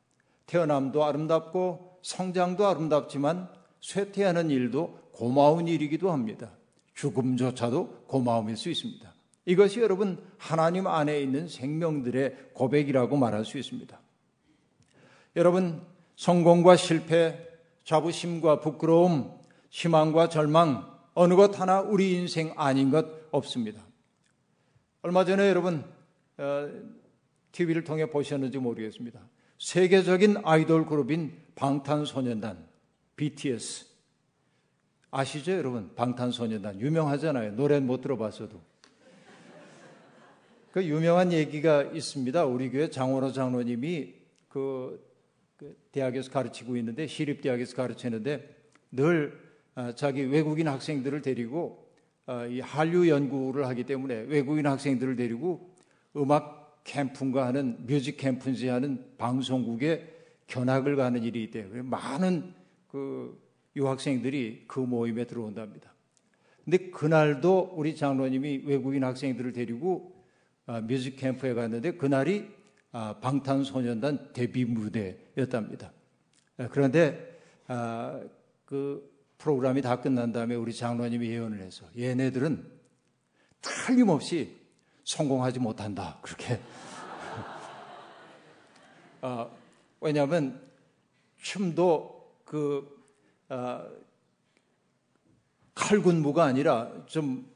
태어남도 0.52 1.02
아름답고 1.02 2.00
성장도 2.02 2.66
아름답지만 2.66 3.48
쇠퇴하는 3.80 4.50
일도 4.50 4.98
고마운 5.12 5.66
일이기도 5.66 6.12
합니다. 6.12 6.50
죽음조차도 6.92 8.04
고마움일 8.06 8.58
수 8.58 8.68
있습니다. 8.68 9.10
이것이 9.46 9.80
여러분 9.80 10.22
하나님 10.36 10.86
안에 10.86 11.22
있는 11.22 11.48
생명들의 11.48 12.50
고백이라고 12.52 13.16
말할 13.16 13.46
수 13.46 13.56
있습니다. 13.56 13.98
여러분 15.36 15.80
성공과 16.16 16.76
실패, 16.76 17.48
자부심과 17.84 18.60
부끄러움, 18.60 19.32
희망과 19.70 20.28
절망 20.28 20.86
어느 21.14 21.34
것 21.34 21.58
하나 21.58 21.80
우리 21.80 22.12
인생 22.12 22.52
아닌 22.56 22.90
것 22.90 23.06
없습니다. 23.30 23.82
얼마 25.00 25.24
전에 25.24 25.48
여러분 25.48 25.82
TV를 27.52 27.80
어, 27.80 27.84
통해 27.86 28.10
보셨는지 28.10 28.58
모르겠습니다. 28.58 29.18
세계적인 29.62 30.38
아이돌 30.42 30.86
그룹인 30.86 31.32
방탄소년단 31.54 32.66
BTS 33.14 33.86
아시죠, 35.12 35.52
여러분? 35.52 35.94
방탄소년단 35.94 36.80
유명하잖아요. 36.80 37.52
노래는 37.52 37.86
못 37.86 38.00
들어봤어도. 38.00 38.60
그 40.72 40.84
유명한 40.84 41.32
얘기가 41.32 41.84
있습니다. 41.84 42.44
우리 42.44 42.70
교회 42.72 42.90
장원호 42.90 43.30
장로님이 43.30 44.14
그, 44.48 45.00
그 45.56 45.76
대학에서 45.92 46.32
가르치고 46.32 46.76
있는데 46.78 47.06
시립 47.06 47.40
대학에서 47.40 47.76
가르치는데 47.76 48.56
늘 48.90 49.40
아, 49.76 49.94
자기 49.94 50.22
외국인 50.22 50.66
학생들을 50.66 51.22
데리고 51.22 51.88
아, 52.26 52.46
이 52.46 52.58
한류 52.58 53.08
연구를 53.08 53.68
하기 53.68 53.84
때문에 53.84 54.22
외국인 54.22 54.66
학생들을 54.66 55.14
데리고 55.14 55.72
음악 56.16 56.61
캠프인가 56.84 57.46
하는 57.46 57.86
뮤직 57.86 58.16
캠프인지 58.16 58.68
하는 58.68 59.04
방송국에 59.18 60.12
견학을 60.46 60.96
가는 60.96 61.22
일이 61.22 61.44
있대요. 61.44 61.82
많은 61.84 62.52
그 62.88 63.40
유학생들이 63.76 64.64
그 64.66 64.80
모임에 64.80 65.24
들어온답니다. 65.24 65.92
근데 66.64 66.90
그날도 66.90 67.72
우리 67.74 67.96
장로님이 67.96 68.62
외국인 68.64 69.04
학생들을 69.04 69.52
데리고 69.52 70.12
아, 70.66 70.80
뮤직 70.80 71.16
캠프에 71.16 71.54
갔는데 71.54 71.96
그날이 71.96 72.48
아, 72.92 73.18
방탄소년단 73.20 74.32
데뷔 74.32 74.64
무대였답니다. 74.64 75.92
아, 76.58 76.68
그런데 76.68 77.32
그 78.64 79.10
프로그램이 79.38 79.82
다 79.82 80.00
끝난 80.00 80.32
다음에 80.32 80.54
우리 80.54 80.72
장로님이 80.72 81.28
예언을 81.30 81.60
해서 81.60 81.86
얘네들은 81.98 82.64
틀림없이 83.60 84.61
성공하지 85.04 85.58
못한다. 85.58 86.18
그렇게. 86.22 86.60
왜냐하면 90.00 90.60
춤도 91.40 92.32
그 92.44 93.02
어, 93.48 93.84
칼군무가 95.74 96.44
아니라 96.44 96.90
좀 97.06 97.50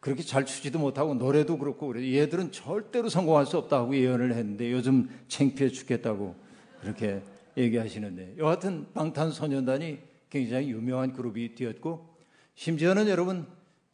그렇게 0.00 0.22
잘 0.22 0.46
추지도 0.46 0.78
못하고 0.78 1.14
노래도 1.14 1.58
그렇고 1.58 1.88
그래 1.88 2.14
얘들은 2.14 2.52
절대로 2.52 3.08
성공할 3.08 3.46
수 3.46 3.58
없다고 3.58 3.96
예언을 3.96 4.32
했는데 4.32 4.70
요즘 4.70 5.08
창피해 5.28 5.70
죽겠다고 5.70 6.36
그렇게 6.80 7.22
얘기하시는데 7.56 8.36
여하튼 8.38 8.86
방탄소년단이 8.94 9.98
굉장히 10.30 10.70
유명한 10.70 11.12
그룹이 11.12 11.54
되었고 11.54 12.14
심지어는 12.54 13.08
여러분 13.08 13.46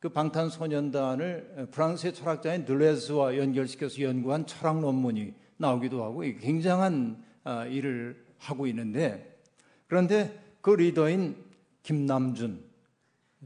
그 0.04 0.10
방탄소년단을 0.10 1.68
프랑스의 1.70 2.12
철학자인 2.12 2.66
들레즈와 2.66 3.38
연결시켜서 3.38 4.02
연구한 4.02 4.44
철학 4.44 4.78
논문이 4.80 5.32
나오기도 5.56 6.04
하고 6.04 6.20
굉장한 6.20 7.24
아, 7.42 7.64
일을 7.64 8.22
하고 8.36 8.66
있는데 8.66 9.40
그런데 9.86 10.38
그 10.60 10.72
리더인 10.72 11.42
김남준 11.82 12.62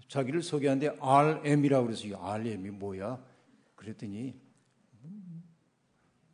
자기를 0.09 0.43
소개하는데 0.43 0.97
RM이라고 1.01 1.87
그래서 1.87 2.09
RM이 2.21 2.71
뭐야? 2.71 3.23
그랬더니 3.77 4.35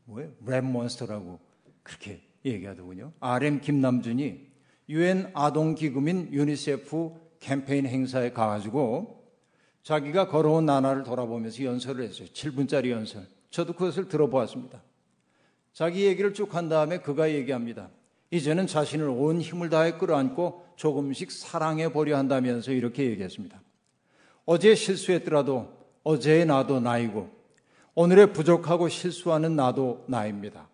뭐예요? 0.07 0.33
랩몬스터라고 0.43 1.39
그렇게 1.83 2.23
얘기하더군요. 2.47 3.13
RM 3.21 3.61
김남준이 3.61 4.41
유엔 4.89 5.31
아동기금인 5.35 6.33
유니세프 6.33 7.13
캠페인 7.41 7.85
행사에 7.85 8.33
가가지고 8.33 9.24
자기가 9.85 10.29
걸어온 10.29 10.67
나날을 10.67 11.05
돌아보면서 11.05 11.63
연설을 11.63 12.05
했어요. 12.05 12.27
7분짜리 12.33 12.91
연설. 12.91 13.27
저도 13.51 13.75
그것을 13.75 14.09
들어보았습니다. 14.09 14.83
자기 15.73 16.07
얘기를 16.07 16.35
쭉 16.35 16.55
한 16.55 16.69
다음에 16.69 16.99
그가 16.99 17.31
얘기합니다. 17.31 17.91
이제는 18.31 18.67
자신을 18.67 19.09
온 19.09 19.41
힘을 19.41 19.69
다해 19.69 19.93
끌어안고 19.99 20.65
조금씩 20.77 21.31
사랑해 21.31 21.93
보려 21.93 22.17
한다면서 22.17 22.73
이렇게 22.73 23.05
얘기했습니다. 23.11 23.61
어제 24.47 24.75
실수했더라도 24.75 25.73
어제의 26.03 26.47
나도 26.47 26.81
나이고 26.81 27.31
오늘의 27.95 28.33
부족하고 28.33 28.89
실수하는 28.89 29.55
나도 29.55 30.05
나입니다. 30.09 30.69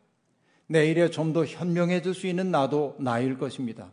내일에 0.68 1.10
좀 1.10 1.32
더 1.32 1.44
현명해질 1.44 2.14
수 2.14 2.26
있는 2.28 2.50
나도 2.50 2.96
나일 2.98 3.36
것입니다. 3.38 3.90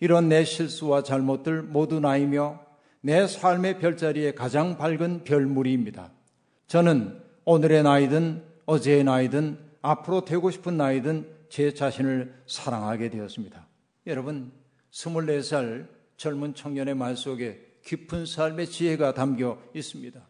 이런 0.00 0.28
내 0.28 0.44
실수와 0.44 1.02
잘못들 1.02 1.62
모두 1.62 1.98
나이며 2.00 2.63
내 3.04 3.26
삶의 3.26 3.80
별자리에 3.80 4.32
가장 4.32 4.78
밝은 4.78 5.24
별무리입니다. 5.24 6.10
저는 6.68 7.20
오늘의 7.44 7.82
나이든 7.82 8.42
어제의 8.64 9.04
나이든 9.04 9.58
앞으로 9.82 10.24
되고 10.24 10.50
싶은 10.50 10.78
나이든 10.78 11.28
제 11.50 11.74
자신을 11.74 12.34
사랑하게 12.46 13.10
되었습니다. 13.10 13.68
여러분, 14.06 14.52
24살 14.90 15.86
젊은 16.16 16.54
청년의 16.54 16.94
말 16.94 17.14
속에 17.14 17.60
깊은 17.84 18.24
삶의 18.24 18.68
지혜가 18.68 19.12
담겨 19.12 19.58
있습니다. 19.74 20.26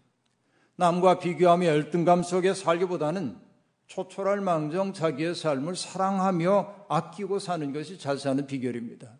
남과 0.74 1.20
비교하며 1.20 1.66
열등감 1.66 2.24
속에 2.24 2.54
살기보다는 2.54 3.36
초촐할 3.86 4.40
망정 4.40 4.92
자기의 4.92 5.36
삶을 5.36 5.76
사랑하며 5.76 6.86
아끼고 6.88 7.38
사는 7.38 7.72
것이 7.72 8.00
잘 8.00 8.18
사는 8.18 8.44
비결입니다. 8.44 9.16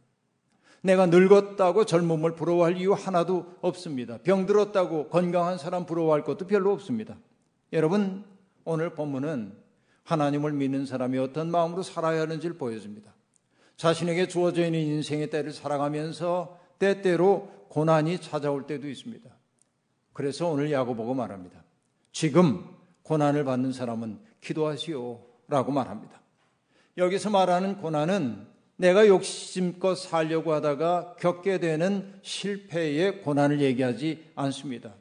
내가 0.85 1.07
늙었다고 1.07 1.87
젊음을 1.87 2.35
부러워할 2.35 2.77
이유 2.77 2.93
하나도 2.93 3.47
없습니다. 3.63 4.19
병들었다고 4.19 5.09
건강한 5.09 5.57
사람 5.57 5.87
부러워할 5.87 6.25
것도 6.25 6.47
별로 6.47 6.73
없습니다. 6.73 7.17
여러분, 7.73 8.23
오늘 8.67 8.91
본문은 8.91 9.57
하나님을 10.03 10.53
믿는 10.53 10.85
사람이 10.85 11.17
어떤 11.17 11.51
마음으로 11.51 11.83
살아야 11.83 12.21
하는지를 12.21 12.59
보여줍니다. 12.59 13.15
자신에게 13.79 14.29
주어져 14.29 14.67
있는 14.67 14.81
인생의 14.81 15.31
때를 15.31 15.53
살아가면서 15.53 16.61
때때로 16.79 17.49
고난이 17.71 18.21
찾아올 18.21 18.67
때도 18.67 18.87
있습니다. 18.87 19.31
그래서 20.13 20.49
오늘 20.49 20.71
야고보가 20.71 21.15
말합니다. 21.15 21.65
지금 22.13 22.63
고난을 23.05 23.45
받는 23.45 23.73
사람은 23.73 24.21
기도하시오 24.43 25.19
라고 25.49 25.73
말합니다. 25.73 26.21
여기서 26.99 27.31
말하는 27.31 27.79
고난은 27.79 28.54
내가 28.77 29.07
욕심껏 29.07 29.97
살려고 29.97 30.53
하다가 30.53 31.17
겪게 31.21 31.59
되는 31.59 32.13
실패의 32.23 33.23
고난을 33.23 33.61
얘기하지 33.61 34.25
않습니다. 34.35 34.95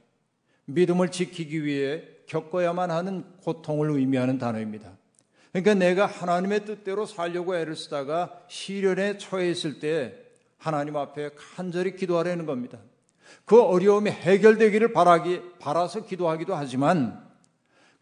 믿음을 0.65 1.09
지키기 1.09 1.65
위해 1.65 2.03
겪어야만 2.27 2.91
하는 2.91 3.23
고통을 3.41 3.91
의미하는 3.91 4.37
단어입니다. 4.37 4.97
그러니까 5.51 5.73
내가 5.75 6.05
하나님의 6.05 6.65
뜻대로 6.65 7.05
살려고 7.05 7.55
애를 7.55 7.75
쓰다가 7.75 8.41
시련에 8.47 9.17
처해 9.17 9.49
있을 9.51 9.79
때 9.79 10.15
하나님 10.57 10.95
앞에 10.95 11.31
간절히 11.35 11.95
기도하려는 11.95 12.45
겁니다. 12.45 12.79
그 13.45 13.61
어려움이 13.61 14.09
해결되기를 14.09 14.93
바라기, 14.93 15.41
바라서 15.59 16.05
기도하기도 16.05 16.55
하지만 16.55 17.21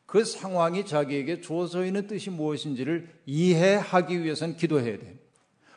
그 0.06 0.24
상황이 0.24 0.86
자기에게 0.86 1.42
주어져 1.42 1.86
있는 1.86 2.08
뜻이 2.08 2.30
무엇인지를 2.30 3.10
이해하기 3.26 4.24
위해서는 4.24 4.58
기도해야 4.58 5.00
돼요. 5.00 5.21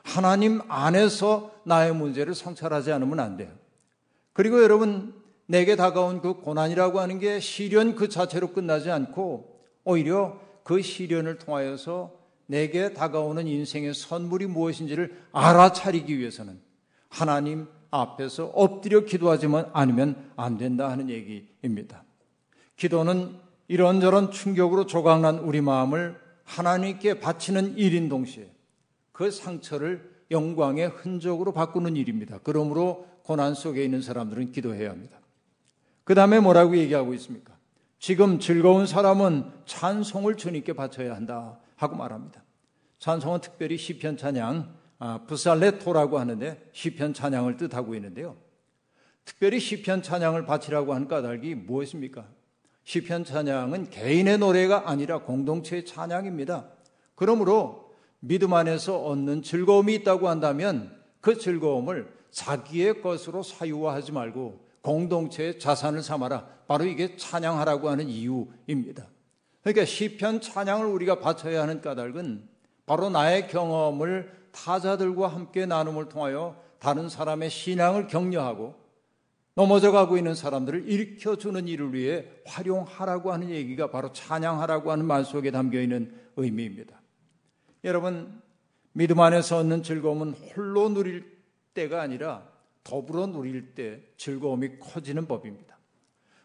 하나님 0.04 0.61
안에서 0.68 1.50
나의 1.64 1.92
문제를 1.94 2.34
성찰하지 2.34 2.92
않으면 2.92 3.18
안 3.18 3.37
돼요. 3.37 3.50
그리고 4.32 4.62
여러분, 4.62 5.14
내게 5.46 5.75
다가온 5.75 6.20
그 6.20 6.34
고난이라고 6.34 7.00
하는 7.00 7.18
게 7.18 7.40
시련 7.40 7.96
그 7.96 8.08
자체로 8.08 8.52
끝나지 8.52 8.90
않고 8.90 9.61
오히려 9.82 10.40
그 10.62 10.80
시련을 10.80 11.38
통하여서 11.38 12.12
내게 12.46 12.92
다가오는 12.92 13.46
인생의 13.46 13.94
선물이 13.94 14.46
무엇인지를 14.46 15.16
알아차리기 15.32 16.18
위해서는 16.18 16.61
하나님 17.08 17.66
앞에서 17.90 18.46
엎드려 18.46 19.00
기도하지만 19.00 19.70
않으면 19.73 20.30
안 20.37 20.58
된다 20.58 20.90
하는 20.90 21.08
얘기입니다. 21.08 22.04
기도는 22.76 23.37
이런저런 23.68 24.30
충격으로 24.30 24.87
조각난 24.87 25.38
우리 25.38 25.61
마음을 25.61 26.20
하나님께 26.44 27.20
바치는 27.20 27.78
일인 27.78 28.08
동시에 28.08 28.53
그 29.14 29.30
상처를 29.30 30.12
영광의 30.33 30.88
흔적으로 30.88 31.52
바꾸는 31.52 31.94
일입니다. 31.94 32.40
그러므로 32.42 33.06
고난 33.23 33.54
속에 33.54 33.85
있는 33.85 34.02
사람들은 34.02 34.50
기도해야 34.50 34.90
합니다. 34.90 35.21
그 36.02 36.16
다음에 36.16 36.40
뭐라고 36.40 36.76
얘기하고 36.76 37.14
있습니까? 37.14 37.56
지금 38.00 38.40
즐거운 38.40 38.87
사람은 38.87 39.52
찬송을 39.66 40.37
주님께 40.37 40.73
바쳐야 40.73 41.14
한다 41.14 41.61
하고 41.76 41.94
말합니다. 41.94 42.42
찬송은 42.99 43.40
특별히 43.40 43.78
시편 43.78 44.16
찬양, 44.16 44.75
아, 44.99 45.21
부살레토라고 45.28 46.18
하는데 46.18 46.68
시편 46.73 47.14
찬양을 47.14 47.56
뜻하고 47.56 47.94
있는데요. 47.94 48.37
특별히 49.25 49.61
시편 49.61 50.02
찬양을 50.02 50.44
바치라고 50.44 50.92
하는 50.92 51.06
까닭이 51.06 51.54
무엇입니까? 51.54 52.26
시편 52.83 53.25
찬양은 53.25 53.90
개인의 53.90 54.38
노래가 54.38 54.90
아니라 54.90 55.21
공동체의 55.21 55.85
찬양입니다. 55.85 56.68
그러므로 57.14 57.83
믿음 58.26 58.54
안에서 58.54 59.04
얻는 59.04 59.42
즐거움이 59.42 59.94
있다고 59.96 60.30
한다면 60.30 60.96
그 61.20 61.36
즐거움을 61.36 62.10
자기의 62.30 63.02
것으로 63.02 63.42
사유화하지 63.42 64.12
말고 64.12 64.64
공동체의 64.80 65.58
자산을 65.58 66.02
삼아라. 66.02 66.46
바로 66.66 66.84
이게 66.84 67.16
찬양하라고 67.16 67.90
하는 67.90 68.08
이유입니다. 68.08 69.06
그러니까 69.62 69.84
시편 69.84 70.40
찬양을 70.40 70.86
우리가 70.86 71.20
바쳐야 71.20 71.62
하는 71.62 71.82
까닭은 71.82 72.48
바로 72.86 73.10
나의 73.10 73.48
경험을 73.48 74.32
타자들과 74.52 75.28
함께 75.28 75.66
나눔을 75.66 76.08
통하여 76.08 76.56
다른 76.78 77.10
사람의 77.10 77.50
신앙을 77.50 78.06
격려하고 78.06 78.74
넘어져 79.54 79.92
가고 79.92 80.16
있는 80.16 80.34
사람들을 80.34 80.88
일으켜 80.88 81.37
주는 81.37 81.68
일을 81.68 81.92
위해 81.92 82.24
활용하라고 82.46 83.32
하는 83.32 83.50
얘기가 83.50 83.90
바로 83.90 84.12
찬양하라고 84.12 84.90
하는 84.90 85.04
말 85.04 85.26
속에 85.26 85.50
담겨 85.50 85.78
있는 85.80 86.12
의미입니다. 86.37 87.03
여러분, 87.85 88.40
믿음 88.92 89.20
안에서 89.20 89.59
얻는 89.59 89.83
즐거움은 89.83 90.33
홀로 90.33 90.88
누릴 90.88 91.31
때가 91.75 92.01
아니라 92.01 92.49
더불어 92.83 93.27
누릴 93.27 93.75
때 93.75 94.01
즐거움이 94.16 94.79
커지는 94.79 95.27
법입니다. 95.27 95.79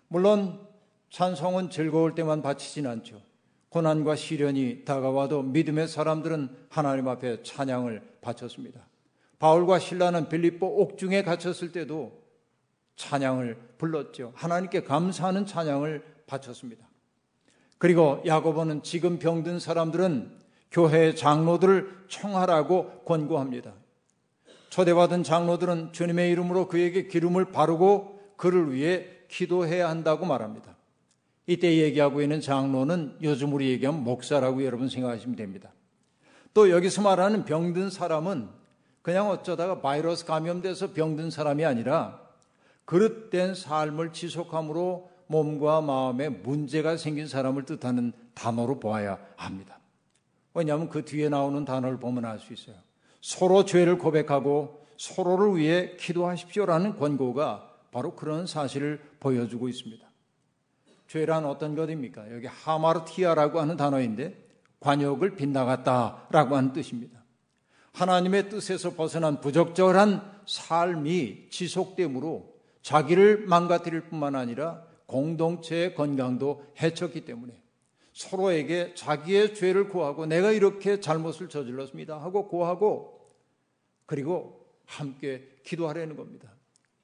물론 0.09 0.67
찬송은 1.09 1.69
즐거울 1.69 2.13
때만 2.13 2.41
바치진 2.41 2.87
않죠. 2.87 3.21
고난과 3.69 4.15
시련이 4.17 4.83
다가와도 4.83 5.43
믿음의 5.43 5.87
사람들은 5.87 6.49
하나님 6.69 7.07
앞에 7.07 7.43
찬양을 7.43 8.17
바쳤습니다. 8.19 8.87
바울과 9.37 9.79
신라는 9.79 10.27
빌립보 10.27 10.65
옥중에 10.81 11.23
갇혔을 11.23 11.71
때도 11.71 12.21
찬양을 12.97 13.75
불렀죠. 13.77 14.33
하나님께 14.35 14.83
감사하는 14.83 15.45
찬양을 15.45 16.03
바쳤습니다. 16.27 16.89
그리고 17.77 18.21
야고보는 18.25 18.83
지금 18.83 19.19
병든 19.19 19.59
사람들은 19.59 20.38
교회 20.71 21.15
장로들을 21.15 22.05
청하라고 22.07 23.01
권고합니다. 23.05 23.73
초대받은 24.69 25.23
장로들은 25.23 25.93
주님의 25.93 26.31
이름으로 26.31 26.67
그에게 26.67 27.07
기름을 27.07 27.45
바르고 27.45 28.19
그를 28.37 28.71
위해 28.71 29.07
기도해야 29.27 29.89
한다고 29.89 30.25
말합니다. 30.25 30.75
이때 31.47 31.77
얘기하고 31.77 32.21
있는 32.21 32.41
장로는 32.41 33.17
요즘 33.23 33.53
우리 33.53 33.69
얘기하면 33.69 34.03
목사라고 34.03 34.63
여러분 34.63 34.87
생각하시면 34.87 35.35
됩니다. 35.35 35.71
또 36.53 36.69
여기서 36.69 37.01
말하는 37.01 37.45
병든 37.45 37.89
사람은 37.89 38.49
그냥 39.01 39.29
어쩌다가 39.29 39.81
바이러스 39.81 40.25
감염돼서 40.25 40.93
병든 40.93 41.31
사람이 41.31 41.65
아니라 41.65 42.21
그릇된 42.85 43.55
삶을 43.55 44.13
지속함으로 44.13 45.09
몸과 45.27 45.81
마음에 45.81 46.29
문제가 46.29 46.97
생긴 46.97 47.27
사람을 47.27 47.65
뜻하는 47.65 48.13
단어로 48.33 48.79
보아야 48.79 49.19
합니다. 49.35 49.78
왜냐하면 50.59 50.89
그 50.89 51.05
뒤에 51.05 51.29
나오는 51.29 51.63
단어를 51.63 51.99
보면 51.99 52.25
알 52.25 52.39
수 52.39 52.53
있어요. 52.53 52.75
서로 53.21 53.65
죄를 53.65 53.97
고백하고 53.97 54.85
서로를 54.97 55.55
위해 55.57 55.95
기도하십시오라는 55.97 56.97
권고가 56.97 57.69
바로 57.91 58.15
그런 58.15 58.45
사실을 58.45 59.01
보여주고 59.19 59.69
있습니다. 59.69 60.05
죄란 61.07 61.45
어떤 61.45 61.75
것입니까? 61.75 62.31
여기 62.33 62.47
하마르티아라고 62.47 63.59
하는 63.59 63.77
단어인데 63.77 64.37
관역을 64.79 65.35
빗나갔다라고 65.35 66.55
하는 66.55 66.73
뜻입니다. 66.73 67.23
하나님의 67.93 68.49
뜻에서 68.49 68.91
벗어난 68.91 69.41
부적절한 69.41 70.41
삶이 70.45 71.47
지속됨으로 71.49 72.53
자기를 72.81 73.45
망가뜨릴 73.47 74.01
뿐만 74.01 74.35
아니라 74.35 74.83
공동체의 75.07 75.95
건강도 75.95 76.63
해쳤기 76.81 77.25
때문에 77.25 77.53
서로에게 78.19 78.95
자기의 78.95 79.55
죄를 79.55 79.87
고하고 79.87 80.25
내가 80.25 80.51
이렇게 80.51 80.99
잘못을 80.99 81.47
저질렀습니다 81.47 82.21
하고 82.21 82.49
고하고 82.49 83.17
그리고 84.05 84.65
함께 84.85 85.47
기도하려는 85.63 86.17
겁니다. 86.17 86.51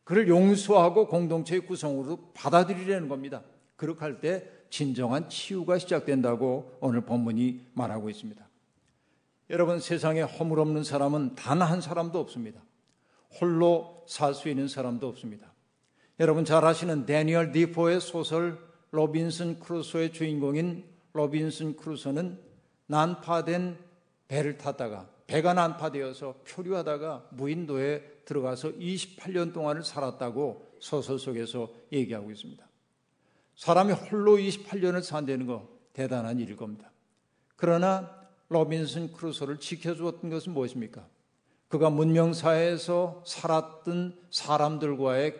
그를 0.03 0.27
용서하고 0.27 1.07
공동체의 1.07 1.61
구성원으로 1.61 2.31
받아들이려는 2.33 3.07
겁니다. 3.07 3.43
그렇게 3.77 4.01
할 4.01 4.19
때 4.19 4.45
진정한 4.69 5.29
치유가 5.29 5.77
시작된다고 5.77 6.77
오늘 6.81 6.99
본문이 7.05 7.61
말하고 7.73 8.09
있습니다. 8.09 8.45
여러분 9.51 9.79
세상에 9.79 10.19
허물 10.21 10.59
없는 10.59 10.83
사람은 10.83 11.35
단 11.35 11.61
한 11.61 11.79
사람도 11.79 12.19
없습니다. 12.19 12.61
홀로 13.39 14.03
살 14.05 14.33
수 14.33 14.49
있는 14.49 14.67
사람도 14.67 15.07
없습니다. 15.07 15.53
여러분 16.19 16.43
잘 16.43 16.65
아시는 16.65 17.05
데니얼 17.05 17.53
디포의 17.53 18.01
소설 18.01 18.59
로빈슨 18.91 19.59
크루소의 19.59 20.11
주인공인 20.11 20.94
로빈슨 21.15 21.77
크루소는 21.77 22.37
난파된 22.87 23.77
배를 24.27 24.57
타다가 24.57 25.09
배가 25.27 25.53
난파되어서 25.53 26.41
표류하다가 26.45 27.29
무인도에 27.31 28.21
들어가서 28.25 28.73
28년 28.73 29.53
동안을 29.53 29.83
살았다고 29.83 30.75
소설 30.79 31.17
속에서 31.17 31.73
얘기하고 31.91 32.31
있습니다. 32.31 32.67
사람이 33.55 33.93
홀로 33.93 34.35
28년을 34.35 35.01
산다는 35.01 35.47
거 35.47 35.69
대단한 35.93 36.37
일일 36.37 36.57
겁니다. 36.57 36.91
그러나 37.55 38.11
로빈슨 38.49 39.13
크루소를 39.13 39.59
지켜주었던 39.59 40.29
것은 40.29 40.53
무엇입니까? 40.53 41.07
그가 41.69 41.89
문명사회에서 41.89 43.23
살았던 43.25 44.19
사람들과의 44.29 45.35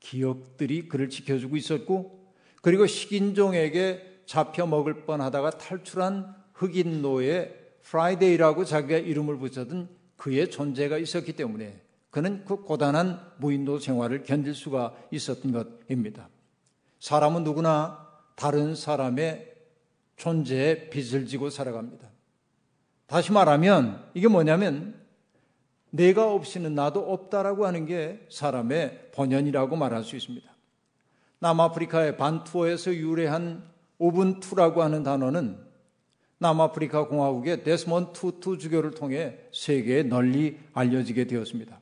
기억들이 0.00 0.88
그를 0.88 1.10
지켜주고 1.10 1.56
있었고 1.56 2.32
그리고 2.62 2.86
식인종에게 2.86 4.13
잡혀 4.26 4.66
먹을 4.66 5.04
뻔하다가 5.04 5.50
탈출한 5.50 6.34
흑인 6.54 7.02
노예 7.02 7.54
프라이데이라고 7.82 8.64
자기가 8.64 8.98
이름을 8.98 9.38
붙였던 9.38 9.88
그의 10.16 10.50
존재가 10.50 10.98
있었기 10.98 11.34
때문에 11.34 11.80
그는 12.10 12.44
그 12.44 12.56
고단한 12.62 13.32
무인도 13.38 13.78
생활을 13.78 14.22
견딜 14.22 14.54
수가 14.54 14.94
있었던 15.10 15.52
것입니다. 15.52 16.28
사람은 17.00 17.44
누구나 17.44 18.08
다른 18.36 18.74
사람의 18.74 19.52
존재에 20.16 20.90
빚을 20.90 21.26
지고 21.26 21.50
살아갑니다. 21.50 22.08
다시 23.06 23.32
말하면 23.32 24.10
이게 24.14 24.28
뭐냐면 24.28 24.94
내가 25.90 26.32
없이는 26.32 26.74
나도 26.74 27.12
없다라고 27.12 27.66
하는 27.66 27.86
게 27.86 28.26
사람의 28.30 29.10
본연이라고 29.12 29.76
말할 29.76 30.04
수 30.04 30.16
있습니다. 30.16 30.48
남아프리카의 31.40 32.16
반투어에서 32.16 32.94
유래한 32.94 33.62
오븐투라고 33.98 34.82
하는 34.82 35.02
단어는 35.02 35.58
남아프리카 36.38 37.08
공화국의 37.08 37.64
데스몬 37.64 38.12
투투 38.12 38.58
주교를 38.58 38.92
통해 38.92 39.38
세계에 39.52 40.02
널리 40.02 40.58
알려지게 40.72 41.26
되었습니다. 41.26 41.80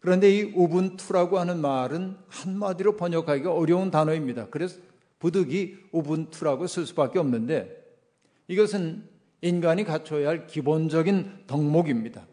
그런데 0.00 0.30
이 0.30 0.42
우분투라고 0.54 1.38
하는 1.38 1.60
말은 1.60 2.16
한마디로 2.28 2.96
번역하기가 2.96 3.54
어려운 3.54 3.90
단어입니다. 3.90 4.48
그래서 4.50 4.78
부득이 5.18 5.78
우분투라고 5.92 6.66
쓸 6.66 6.84
수밖에 6.84 7.18
없는데 7.18 7.82
이것은 8.48 9.08
인간이 9.40 9.84
갖춰야 9.84 10.28
할 10.28 10.46
기본적인 10.46 11.44
덕목입니다. 11.46 12.26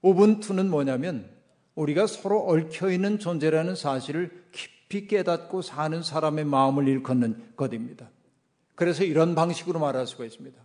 우분투는 0.00 0.70
뭐냐면 0.70 1.28
우리가 1.74 2.06
서로 2.06 2.46
얽혀 2.46 2.90
있는 2.90 3.18
존재라는 3.18 3.74
사실을 3.74 4.44
깊이 4.52 5.06
깨닫고 5.06 5.62
사는 5.62 6.02
사람의 6.02 6.44
마음을 6.44 6.88
일컫는 6.88 7.52
것입니다. 7.56 8.08
그래서 8.74 9.04
이런 9.04 9.34
방식으로 9.34 9.78
말할 9.78 10.06
수가 10.06 10.24
있습니다. 10.24 10.60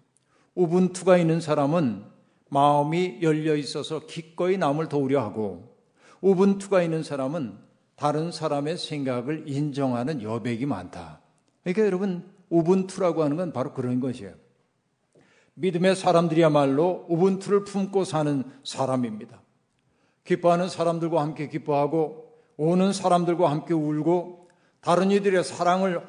우분투가 0.55 1.17
있는 1.17 1.41
사람은 1.41 2.03
마음이 2.49 3.19
열려 3.21 3.55
있어서 3.55 4.05
기꺼이 4.05 4.57
남을 4.57 4.89
도우려 4.89 5.21
하고 5.21 5.77
우분투가 6.21 6.81
있는 6.81 7.03
사람은 7.03 7.57
다른 7.95 8.31
사람의 8.31 8.77
생각을 8.77 9.43
인정하는 9.47 10.21
여백이 10.21 10.65
많다. 10.65 11.21
그러니까 11.63 11.85
여러분, 11.85 12.29
우분투라고 12.49 13.23
하는 13.23 13.37
건 13.37 13.53
바로 13.53 13.73
그런 13.73 13.99
것이에요. 13.99 14.33
믿음의 15.55 15.95
사람들이야말로 15.95 17.05
우분투를 17.09 17.65
품고 17.65 18.05
사는 18.05 18.43
사람입니다. 18.63 19.41
기뻐하는 20.23 20.69
사람들과 20.69 21.21
함께 21.21 21.49
기뻐하고 21.49 22.33
오는 22.55 22.93
사람들과 22.93 23.51
함께 23.51 23.73
울고 23.73 24.47
다른 24.81 25.11
이들의 25.11 25.43
사랑을 25.43 26.05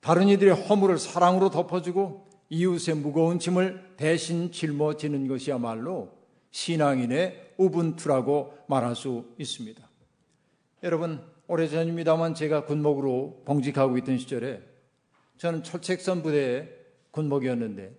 다른 0.00 0.28
이들의 0.28 0.54
허물을 0.54 0.98
사랑으로 0.98 1.50
덮어주고 1.50 2.28
이웃의 2.50 2.96
무거운 2.96 3.38
짐을 3.38 3.94
대신 3.96 4.50
짊어지는 4.52 5.28
것이야말로 5.28 6.12
신앙인의 6.50 7.54
우분투라고 7.58 8.54
말할 8.68 8.96
수 8.96 9.24
있습니다. 9.38 9.86
여러분, 10.82 11.20
오래전입니다만 11.46 12.34
제가 12.34 12.64
군목으로 12.64 13.42
봉직하고 13.44 13.98
있던 13.98 14.18
시절에 14.18 14.62
저는 15.38 15.62
철책선 15.62 16.22
부대의 16.22 16.68
군목이었는데 17.10 17.96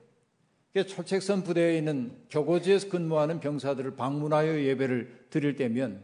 철책선 0.88 1.44
부대에 1.44 1.78
있는 1.78 2.16
격오지에서 2.30 2.90
근무하는 2.90 3.40
병사들을 3.40 3.96
방문하여 3.96 4.62
예배를 4.62 5.26
드릴 5.30 5.56
때면 5.56 6.02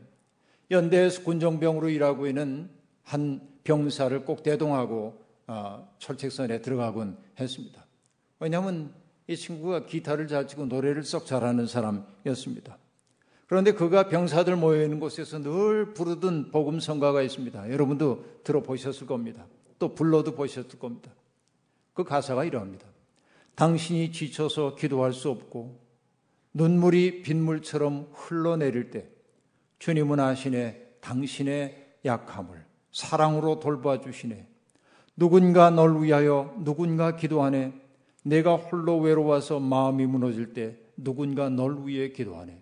연대에서 0.71 1.23
군정병으로 1.23 1.89
일하고 1.89 2.27
있는 2.27 2.69
한 3.03 3.41
병사를 3.63 4.25
꼭 4.25 4.43
대동하고 4.43 5.07
어, 5.07 5.24
철책선에 5.99 6.61
들어가곤 6.61 7.17
했습니다. 7.39 7.85
왜냐하면 8.39 8.93
이 9.27 9.35
친구가 9.35 9.85
기타를 9.85 10.27
잘 10.27 10.47
치고 10.47 10.65
노래를 10.65 11.03
썩 11.03 11.25
잘하는 11.25 11.67
사람이었습니다. 11.67 12.77
그런데 13.47 13.73
그가 13.73 14.07
병사들 14.07 14.55
모여 14.55 14.83
있는 14.83 14.99
곳에서 14.99 15.39
늘 15.39 15.93
부르던 15.93 16.51
복음 16.51 16.79
성가가 16.79 17.21
있습니다. 17.21 17.71
여러분도 17.71 18.41
들어보셨을 18.43 19.05
겁니다. 19.05 19.45
또 19.77 19.93
불러도 19.93 20.35
보셨을 20.35 20.79
겁니다. 20.79 21.11
그 21.93 22.03
가사가 22.03 22.43
이러합니다. 22.43 22.87
당신이 23.55 24.11
지쳐서 24.11 24.75
기도할 24.75 25.13
수 25.13 25.29
없고 25.29 25.79
눈물이 26.53 27.21
빗물처럼 27.21 28.09
흘러내릴 28.13 28.91
때 28.91 29.07
주님은 29.79 30.19
아시네 30.19 30.97
당신의 31.01 31.97
약함을 32.05 32.65
사랑으로 32.91 33.59
돌봐 33.59 34.01
주시네. 34.01 34.47
누군가 35.17 35.69
널 35.69 36.01
위하여 36.01 36.53
누군가 36.63 37.15
기도하네. 37.15 37.73
내가 38.23 38.55
홀로 38.55 38.99
외로워서 38.99 39.59
마음이 39.59 40.05
무너질 40.05 40.53
때 40.53 40.77
누군가 40.97 41.49
널 41.49 41.85
위해 41.85 42.09
기도하네. 42.09 42.61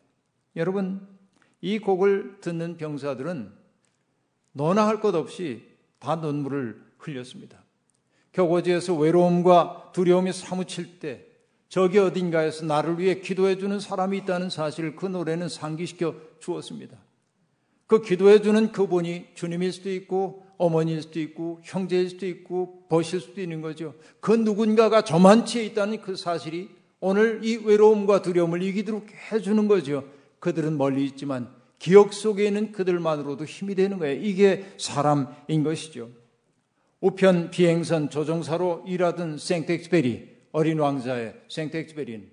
여러분, 0.55 1.07
이 1.61 1.79
곡을 1.79 2.37
듣는 2.41 2.77
병사들은 2.77 3.51
너나 4.51 4.87
할 4.87 4.99
것 5.01 5.15
없이 5.15 5.63
다 5.99 6.15
눈물을 6.15 6.81
흘렸습니다. 6.99 7.63
격오지에서 8.33 8.95
외로움과 8.95 9.91
두려움이 9.93 10.33
사무칠 10.33 10.99
때 10.99 11.25
저기 11.69 11.97
어딘가에서 11.97 12.65
나를 12.65 12.99
위해 12.99 13.19
기도해 13.19 13.57
주는 13.57 13.79
사람이 13.79 14.17
있다는 14.19 14.49
사실을 14.49 14.95
그 14.95 15.05
노래는 15.05 15.49
상기시켜 15.49 16.15
주었습니다. 16.39 16.97
그 17.87 18.01
기도해 18.01 18.41
주는 18.41 18.71
그분이 18.71 19.29
주님일 19.33 19.71
수도 19.71 19.91
있고 19.91 20.42
어머니일 20.57 21.01
수도 21.01 21.19
있고 21.19 21.59
형제일 21.63 22.09
수도 22.09 22.25
있고 22.25 22.85
버실 22.89 23.19
수도 23.19 23.41
있는 23.41 23.61
거죠. 23.61 23.93
그 24.19 24.31
누군가가 24.31 25.03
저만치에 25.03 25.65
있다는 25.65 26.01
그 26.01 26.15
사실이 26.15 26.69
오늘 26.99 27.41
이 27.43 27.57
외로움과 27.57 28.21
두려움을 28.21 28.63
이기도록 28.63 29.07
해주는 29.31 29.67
거죠. 29.67 30.05
그들은 30.39 30.77
멀리 30.77 31.05
있지만 31.05 31.49
기억 31.79 32.13
속에 32.13 32.45
있는 32.45 32.71
그들만으로도 32.71 33.45
힘이 33.45 33.75
되는 33.75 33.97
거예요. 33.99 34.21
이게 34.21 34.65
사람인 34.77 35.63
것이죠. 35.63 36.09
우편 37.01 37.51
비행선 37.51 38.09
조종사로 38.09 38.85
일하던 38.87 39.37
생텍스베리 39.37 40.29
어린 40.53 40.79
왕자의 40.79 41.35
생텍스베리는 41.49 42.29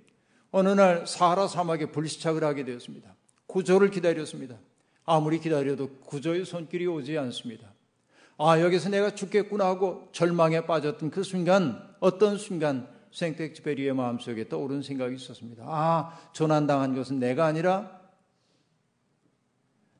어느 0.52 0.68
날 0.68 1.06
사하라 1.06 1.48
사막에 1.48 1.86
불시착을 1.86 2.44
하게 2.44 2.64
되었습니다. 2.64 3.16
구조를 3.46 3.90
기다렸습니다. 3.90 4.56
아무리 5.04 5.40
기다려도 5.40 5.88
구조의 6.06 6.44
손길이 6.44 6.86
오지 6.86 7.18
않습니다. 7.18 7.72
아, 8.42 8.58
여기서 8.58 8.88
내가 8.88 9.14
죽겠구나 9.14 9.66
하고 9.66 10.08
절망에 10.12 10.64
빠졌던 10.64 11.10
그 11.10 11.22
순간, 11.22 11.78
어떤 12.00 12.38
순간 12.38 12.88
생텍쥐베리의 13.12 13.92
마음속에 13.92 14.48
떠오른 14.48 14.80
생각이 14.80 15.14
있었습니다. 15.16 15.64
아, 15.66 16.18
조난당한 16.32 16.94
것은 16.94 17.18
내가 17.18 17.44
아니라 17.44 18.00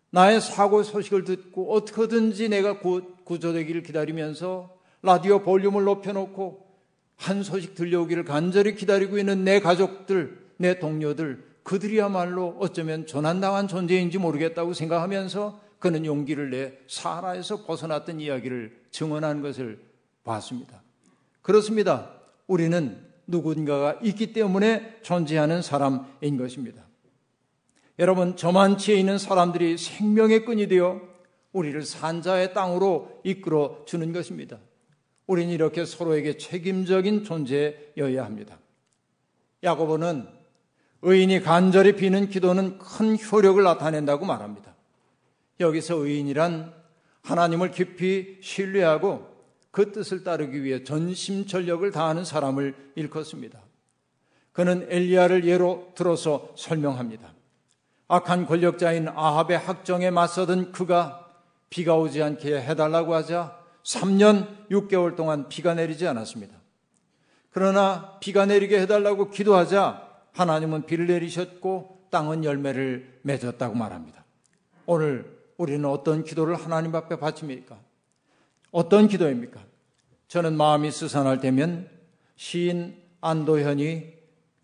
나의 0.09 0.40
사고 0.40 0.83
소식을 0.83 1.24
듣고 1.24 1.74
어떻게든지 1.74 2.48
내가 2.48 2.79
구조되기를 3.24 3.83
기다리면서 3.83 4.74
라디오 5.03 5.40
볼륨을 5.40 5.85
높여놓고 5.85 6.66
한 7.16 7.42
소식 7.42 7.74
들려오기를 7.74 8.24
간절히 8.24 8.74
기다리고 8.74 9.18
있는 9.18 9.44
내 9.44 9.61
가족들, 9.61 10.55
내 10.57 10.79
동료들, 10.79 11.44
그들이야말로 11.62 12.57
어쩌면 12.59 13.07
조난당한 13.07 13.68
존재인지 13.68 14.16
모르겠다고 14.16 14.72
생각하면서 14.72 15.69
그는 15.81 16.07
용기를 16.07 16.51
내 16.51 16.79
사라에서 16.87 17.64
벗어났던 17.64 18.21
이야기를 18.21 18.85
증언한 18.90 19.43
것을 19.43 19.81
봤습니다. 20.23 20.83
그렇습니다. 21.43 22.12
우리는 22.47 23.05
누군가가 23.27 23.99
있기 24.03 24.33
때문에 24.33 24.99
존재하는 25.03 25.62
사람인 25.62 26.37
것입니다. 26.37 26.85
여러분, 27.99 28.37
저만치에 28.37 28.97
있는 28.97 29.19
사람들이 29.19 29.79
생명의 29.79 30.45
끈이 30.45 30.69
되어 30.69 31.01
우리를 31.53 31.83
산자의 31.83 32.55
땅으로 32.55 33.21
이끌어 33.25 33.85
주는 33.87 34.12
것입니다. 34.12 34.59
우리는 35.27 35.53
이렇게 35.53 35.85
서로에게 35.85 36.37
책임적인 36.37 37.25
존재여야 37.25 38.25
합니다. 38.25 38.59
야고보는 39.62 40.29
의인이 41.03 41.40
간절히 41.40 41.97
비는 41.97 42.29
기도는 42.29 42.79
큰 42.79 43.16
효력을 43.16 43.62
나타낸다고 43.62 44.27
말합니다. 44.27 44.69
여기서 45.61 45.96
의인이란 45.96 46.73
하나님을 47.23 47.70
깊이 47.70 48.38
신뢰하고 48.42 49.29
그 49.70 49.92
뜻을 49.92 50.25
따르기 50.25 50.64
위해 50.64 50.83
전심전력을 50.83 51.88
다하는 51.92 52.25
사람을 52.25 52.75
일컫습니다. 52.96 53.61
그는 54.53 54.87
엘리야를 54.90 55.46
예로 55.46 55.92
들어서 55.94 56.53
설명합니다. 56.57 57.33
악한 58.09 58.46
권력자인 58.46 59.09
아합의 59.09 59.59
학정에 59.59 60.11
맞서던 60.11 60.73
그가 60.73 61.29
비가 61.68 61.96
오지 61.96 62.20
않게 62.20 62.61
해달라고 62.62 63.14
하자 63.14 63.57
3년 63.85 64.68
6개월 64.70 65.14
동안 65.14 65.49
비가 65.49 65.75
내리지 65.75 66.09
않았습니다. 66.09 66.57
그러나 67.53 68.18
비가 68.20 68.46
내리게 68.46 68.81
해달라고 68.81 69.31
기도하자 69.31 70.09
하나님은 70.33 70.87
비를 70.87 71.07
내리셨고 71.07 72.07
땅은 72.11 72.44
열매를 72.44 73.20
맺었다고 73.23 73.77
말합니다. 73.77 74.25
오늘 74.87 75.39
우리는 75.61 75.85
어떤 75.85 76.25
기도를 76.25 76.55
하나님 76.55 76.94
앞에 76.94 77.18
바칩니까? 77.18 77.79
어떤 78.70 79.09
기도입니까? 79.09 79.61
저는 80.27 80.57
마음이 80.57 80.90
스산할 80.90 81.42
때면 81.42 81.87
시인 82.37 82.96
안도현이 83.20 84.07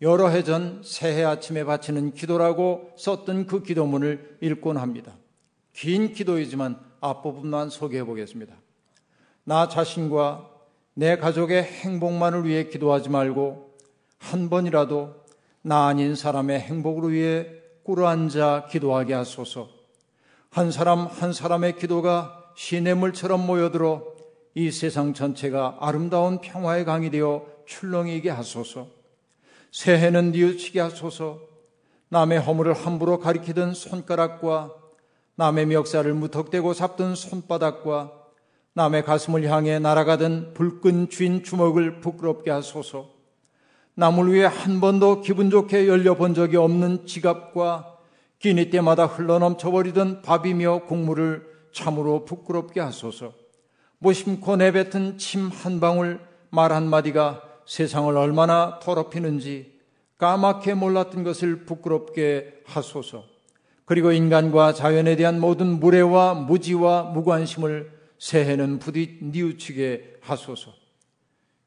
여러 0.01 0.27
해 0.27 0.41
전 0.41 0.81
새해 0.83 1.23
아침에 1.23 1.63
바치는 1.65 2.15
기도라고 2.15 2.93
썼던 2.97 3.45
그 3.45 3.61
기도문을 3.61 4.39
읽곤 4.41 4.77
합니다. 4.77 5.15
긴 5.71 6.13
기도이지만 6.13 6.79
앞부분만 6.99 7.69
소개해 7.69 8.03
보겠습니다. 8.03 8.55
나 9.43 9.67
자신과 9.67 10.49
내 10.95 11.17
가족의 11.17 11.61
행복만을 11.61 12.45
위해 12.45 12.69
기도하지 12.69 13.09
말고 13.09 13.77
한 14.17 14.49
번이라도 14.49 15.13
나 15.61 15.85
아닌 15.85 16.15
사람의 16.15 16.59
행복을 16.59 17.13
위해 17.13 17.47
꿇어앉아 17.83 18.69
기도하게 18.71 19.13
하소서. 19.13 19.76
한 20.49 20.71
사람 20.71 21.07
한 21.07 21.33
사람의 21.33 21.77
기도가 21.77 22.51
시냇물처럼 22.55 23.45
모여들어 23.45 24.03
이 24.55 24.71
세상 24.71 25.13
전체가 25.13 25.77
아름다운 25.79 26.39
평화의 26.41 26.85
강이 26.85 27.11
되어 27.11 27.45
출렁이게 27.67 28.29
하소서. 28.29 28.87
새해는 29.71 30.31
뉘우치게 30.31 30.79
하소서. 30.79 31.39
남의 32.09 32.39
허물을 32.39 32.73
함부로 32.73 33.19
가리키던 33.19 33.73
손가락과 33.73 34.73
남의 35.35 35.67
멱살을 35.67 36.13
무턱대고 36.13 36.73
잡던 36.73 37.15
손바닥과 37.15 38.13
남의 38.73 39.03
가슴을 39.03 39.43
향해 39.43 39.77
날아가던 39.77 40.53
불끈 40.53 41.09
쥔 41.09 41.43
주먹을 41.43 41.99
부끄럽게 41.99 42.49
하소서. 42.49 43.09
남을 43.95 44.33
위해 44.33 44.45
한 44.45 44.79
번도 44.79 45.21
기분 45.21 45.49
좋게 45.49 45.87
열려본 45.87 46.33
적이 46.33 46.57
없는 46.57 47.05
지갑과 47.05 47.96
기니 48.39 48.69
때마다 48.69 49.05
흘러넘쳐 49.05 49.71
버리던 49.71 50.21
밥이며 50.21 50.85
국물을 50.85 51.45
참으로 51.71 52.25
부끄럽게 52.25 52.79
하소서. 52.79 53.33
무심코 53.99 54.57
내뱉은 54.57 55.17
침 55.17 55.49
한 55.49 55.79
방울 55.79 56.19
말 56.49 56.71
한마디가 56.71 57.41
세상을 57.65 58.15
얼마나 58.15 58.79
더럽히는지 58.79 59.77
까맣게 60.17 60.75
몰랐던 60.75 61.23
것을 61.23 61.65
부끄럽게 61.65 62.61
하소서. 62.65 63.25
그리고 63.85 64.11
인간과 64.11 64.73
자연에 64.73 65.15
대한 65.15 65.39
모든 65.39 65.79
무례와 65.79 66.33
무지와 66.33 67.03
무관심을 67.03 67.91
새해는 68.19 68.79
부디 68.79 69.19
뉘우치게 69.21 70.17
하소서. 70.21 70.73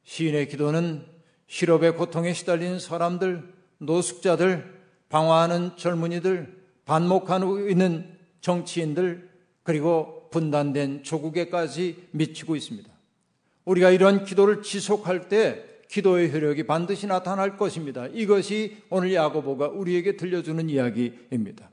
시인의 0.04 0.48
기도는 0.48 1.06
실업의 1.46 1.96
고통에 1.96 2.32
시달린 2.32 2.78
사람들, 2.78 3.52
노숙자들, 3.78 4.80
방황하는 5.08 5.76
젊은이들, 5.76 6.59
반목하고 6.90 7.68
있는 7.68 8.04
정치인들, 8.40 9.30
그리고 9.62 10.28
분단된 10.32 11.04
조국에까지 11.04 12.08
미치고 12.10 12.56
있습니다. 12.56 12.90
우리가 13.64 13.90
이런 13.90 14.24
기도를 14.24 14.62
지속할 14.62 15.28
때 15.28 15.64
기도의 15.88 16.32
효력이 16.32 16.64
반드시 16.66 17.06
나타날 17.06 17.56
것입니다. 17.56 18.08
이것이 18.08 18.78
오늘 18.90 19.14
야고보가 19.14 19.68
우리에게 19.68 20.16
들려주는 20.16 20.68
이야기입니다. 20.68 21.70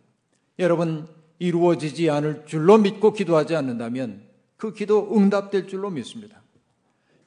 여러분, 0.60 1.08
이루어지지 1.39 2.12
않을 2.12 2.43
줄로 2.45 2.77
믿고 2.77 3.13
기도하지 3.13 3.56
않는다면 3.56 4.21
그 4.56 4.71
기도 4.71 5.15
응답될 5.15 5.67
줄로 5.67 5.89
믿습니다. 5.89 6.43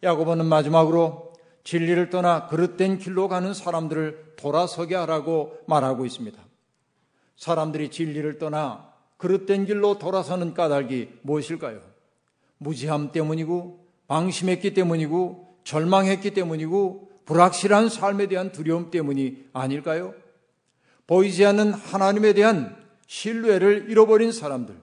야고보는 0.05 0.47
마지막으로 0.47 1.33
진리를 1.65 2.09
떠나 2.11 2.47
그릇된 2.47 2.99
길로 2.99 3.27
가는 3.27 3.53
사람들을 3.53 4.35
돌아서게 4.37 4.95
하라고 4.95 5.59
말하고 5.67 6.07
있습니다. 6.07 6.50
사람들이 7.41 7.91
진리를 7.91 8.39
떠나 8.39 8.93
그릇된 9.17 9.65
길로 9.65 9.99
돌아서는 9.99 10.53
까닭이 10.53 11.09
무엇일까요? 11.23 11.81
무지함 12.59 13.13
때문이고 13.13 13.83
방심했기 14.09 14.75
때문이고 14.75 15.57
절망했기 15.65 16.33
때문이고 16.33 17.11
불확실한 17.25 17.89
삶에 17.89 18.27
대한 18.27 18.53
두려움 18.53 18.91
때문이 18.91 19.47
아닐까요? 19.55 20.15
보이지 21.07 21.47
않는 21.47 21.73
하나님에 21.73 22.35
대한 22.35 22.77
신뢰를 23.07 23.87
잃어버린 23.89 24.33
사람들, 24.33 24.75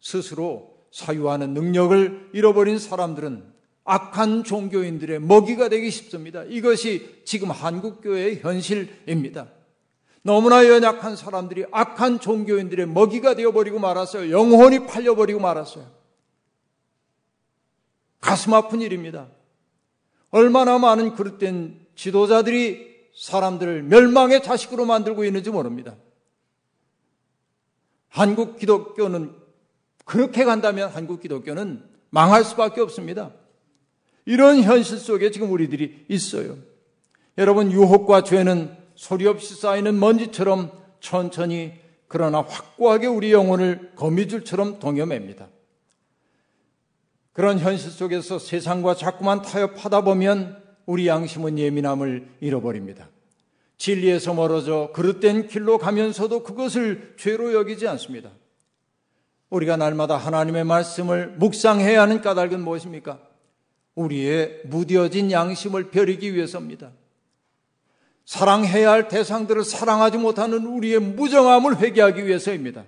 스스로 0.00 0.74
사유하는 0.90 1.54
능력을 1.54 2.30
잃어버린 2.32 2.80
사람들은 2.80 3.44
악한 3.84 4.42
종교인들의 4.42 5.20
먹이가 5.20 5.68
되기 5.68 5.92
쉽습니다. 5.92 6.42
이것이 6.42 7.22
지금 7.24 7.52
한국교회의 7.52 8.40
현실입니다. 8.40 9.46
너무나 10.26 10.66
연약한 10.66 11.16
사람들이 11.16 11.66
악한 11.70 12.18
종교인들의 12.18 12.86
먹이가 12.86 13.34
되어버리고 13.34 13.78
말았어요. 13.78 14.30
영혼이 14.30 14.86
팔려버리고 14.86 15.38
말았어요. 15.38 15.86
가슴 18.22 18.54
아픈 18.54 18.80
일입니다. 18.80 19.28
얼마나 20.30 20.78
많은 20.78 21.14
그릇된 21.14 21.86
지도자들이 21.94 22.94
사람들을 23.14 23.82
멸망의 23.82 24.42
자식으로 24.42 24.86
만들고 24.86 25.24
있는지 25.26 25.50
모릅니다. 25.50 25.94
한국 28.08 28.56
기독교는 28.56 29.34
그렇게 30.06 30.44
간다면 30.44 30.88
한국 30.88 31.20
기독교는 31.20 31.84
망할 32.08 32.44
수밖에 32.44 32.80
없습니다. 32.80 33.30
이런 34.24 34.62
현실 34.62 34.98
속에 34.98 35.30
지금 35.30 35.52
우리들이 35.52 36.06
있어요. 36.08 36.56
여러분, 37.36 37.70
유혹과 37.70 38.24
죄는 38.24 38.83
소리 39.04 39.26
없이 39.26 39.54
쌓이는 39.54 40.00
먼지처럼 40.00 40.72
천천히 40.98 41.74
그러나 42.08 42.40
확고하게 42.40 43.06
우리 43.06 43.32
영혼을 43.32 43.92
거미줄처럼 43.96 44.78
동여맵니다. 44.78 45.46
그런 47.34 47.58
현실 47.58 47.90
속에서 47.90 48.38
세상과 48.38 48.94
자꾸만 48.94 49.42
타협하다 49.42 50.04
보면 50.04 50.56
우리 50.86 51.06
양심은 51.06 51.58
예민함을 51.58 52.28
잃어버립니다. 52.40 53.10
진리에서 53.76 54.32
멀어져 54.32 54.90
그릇된 54.94 55.48
길로 55.48 55.76
가면서도 55.76 56.42
그것을 56.42 57.14
죄로 57.18 57.52
여기지 57.52 57.86
않습니다. 57.86 58.30
우리가 59.50 59.76
날마다 59.76 60.16
하나님의 60.16 60.64
말씀을 60.64 61.34
묵상해야 61.36 62.00
하는 62.00 62.22
까닭은 62.22 62.58
무엇입니까? 62.58 63.20
우리의 63.96 64.62
무뎌진 64.64 65.30
양심을 65.30 65.90
벼리기 65.90 66.34
위해서입니다. 66.34 66.90
사랑해야 68.24 68.90
할 68.90 69.08
대상들을 69.08 69.64
사랑하지 69.64 70.18
못하는 70.18 70.66
우리의 70.66 70.98
무정함을 70.98 71.78
회개하기 71.78 72.26
위해서입니다. 72.26 72.84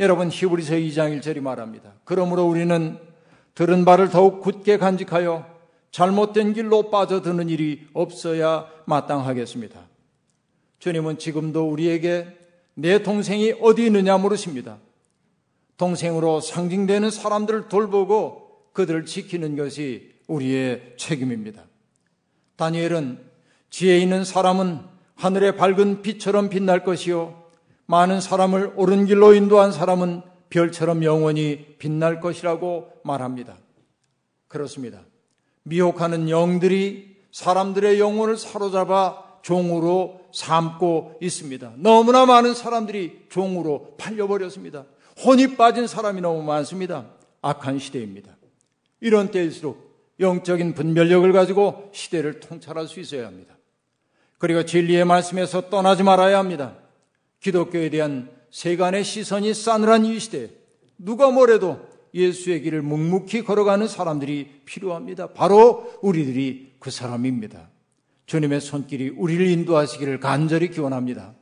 여러분 0.00 0.30
히브리서 0.30 0.74
2장 0.74 1.18
1절이 1.20 1.40
말합니다. 1.40 1.94
그러므로 2.04 2.44
우리는 2.44 2.98
들은 3.54 3.84
바를 3.84 4.10
더욱 4.10 4.40
굳게 4.42 4.76
간직하여 4.76 5.46
잘못된 5.90 6.52
길로 6.52 6.90
빠져드는 6.90 7.48
일이 7.48 7.86
없어야 7.94 8.66
마땅하겠습니다. 8.84 9.80
주님은 10.78 11.18
지금도 11.18 11.68
우리에게 11.70 12.36
내 12.74 13.02
동생이 13.02 13.54
어디 13.62 13.86
있느냐 13.86 14.18
물으십니다. 14.18 14.76
동생으로 15.78 16.40
상징되는 16.40 17.10
사람들을 17.10 17.68
돌보고 17.68 18.70
그들을 18.72 19.06
지키는 19.06 19.56
것이 19.56 20.14
우리의 20.26 20.94
책임입니다. 20.98 21.64
다니엘은 22.56 23.18
지혜 23.70 23.98
있는 23.98 24.24
사람은 24.24 24.80
하늘의 25.16 25.56
밝은 25.56 26.02
빛처럼 26.02 26.48
빛날 26.48 26.84
것이요. 26.84 27.42
많은 27.86 28.20
사람을 28.20 28.74
옳은 28.76 29.06
길로 29.06 29.34
인도한 29.34 29.72
사람은 29.72 30.22
별처럼 30.50 31.04
영원히 31.04 31.76
빛날 31.78 32.20
것이라고 32.20 32.90
말합니다. 33.04 33.56
그렇습니다. 34.48 35.00
미혹하는 35.62 36.30
영들이 36.30 37.16
사람들의 37.32 37.98
영혼을 37.98 38.36
사로잡아 38.36 39.24
종으로 39.42 40.20
삼고 40.32 41.18
있습니다. 41.20 41.74
너무나 41.76 42.26
많은 42.26 42.54
사람들이 42.54 43.26
종으로 43.28 43.94
팔려버렸습니다. 43.98 44.84
혼이 45.24 45.56
빠진 45.56 45.86
사람이 45.86 46.20
너무 46.20 46.42
많습니다. 46.42 47.06
악한 47.42 47.78
시대입니다. 47.78 48.36
이런 49.00 49.30
때일수록 49.30 49.86
영적인 50.18 50.74
분별력을 50.74 51.30
가지고 51.32 51.90
시대를 51.92 52.40
통찰할 52.40 52.88
수 52.88 53.00
있어야 53.00 53.26
합니다. 53.26 53.55
그리고 54.38 54.64
진리의 54.64 55.04
말씀에서 55.04 55.70
떠나지 55.70 56.02
말아야 56.02 56.38
합니다. 56.38 56.76
기독교에 57.40 57.90
대한 57.90 58.30
세간의 58.50 59.04
시선이 59.04 59.54
싸늘한 59.54 60.04
이 60.04 60.18
시대에 60.18 60.50
누가 60.98 61.30
뭐래도 61.30 61.86
예수의 62.14 62.62
길을 62.62 62.82
묵묵히 62.82 63.44
걸어가는 63.44 63.88
사람들이 63.88 64.62
필요합니다. 64.64 65.28
바로 65.34 65.92
우리들이 66.02 66.76
그 66.78 66.90
사람입니다. 66.90 67.68
주님의 68.26 68.60
손길이 68.60 69.10
우리를 69.10 69.46
인도하시기를 69.46 70.20
간절히 70.20 70.70
기원합니다. 70.70 71.34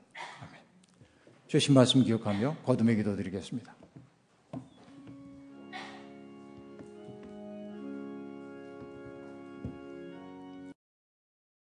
주신 1.46 1.74
말씀 1.74 2.02
기억하며 2.02 2.56
거듭의 2.64 2.96
기도 2.96 3.14
드리겠습니다. 3.16 3.74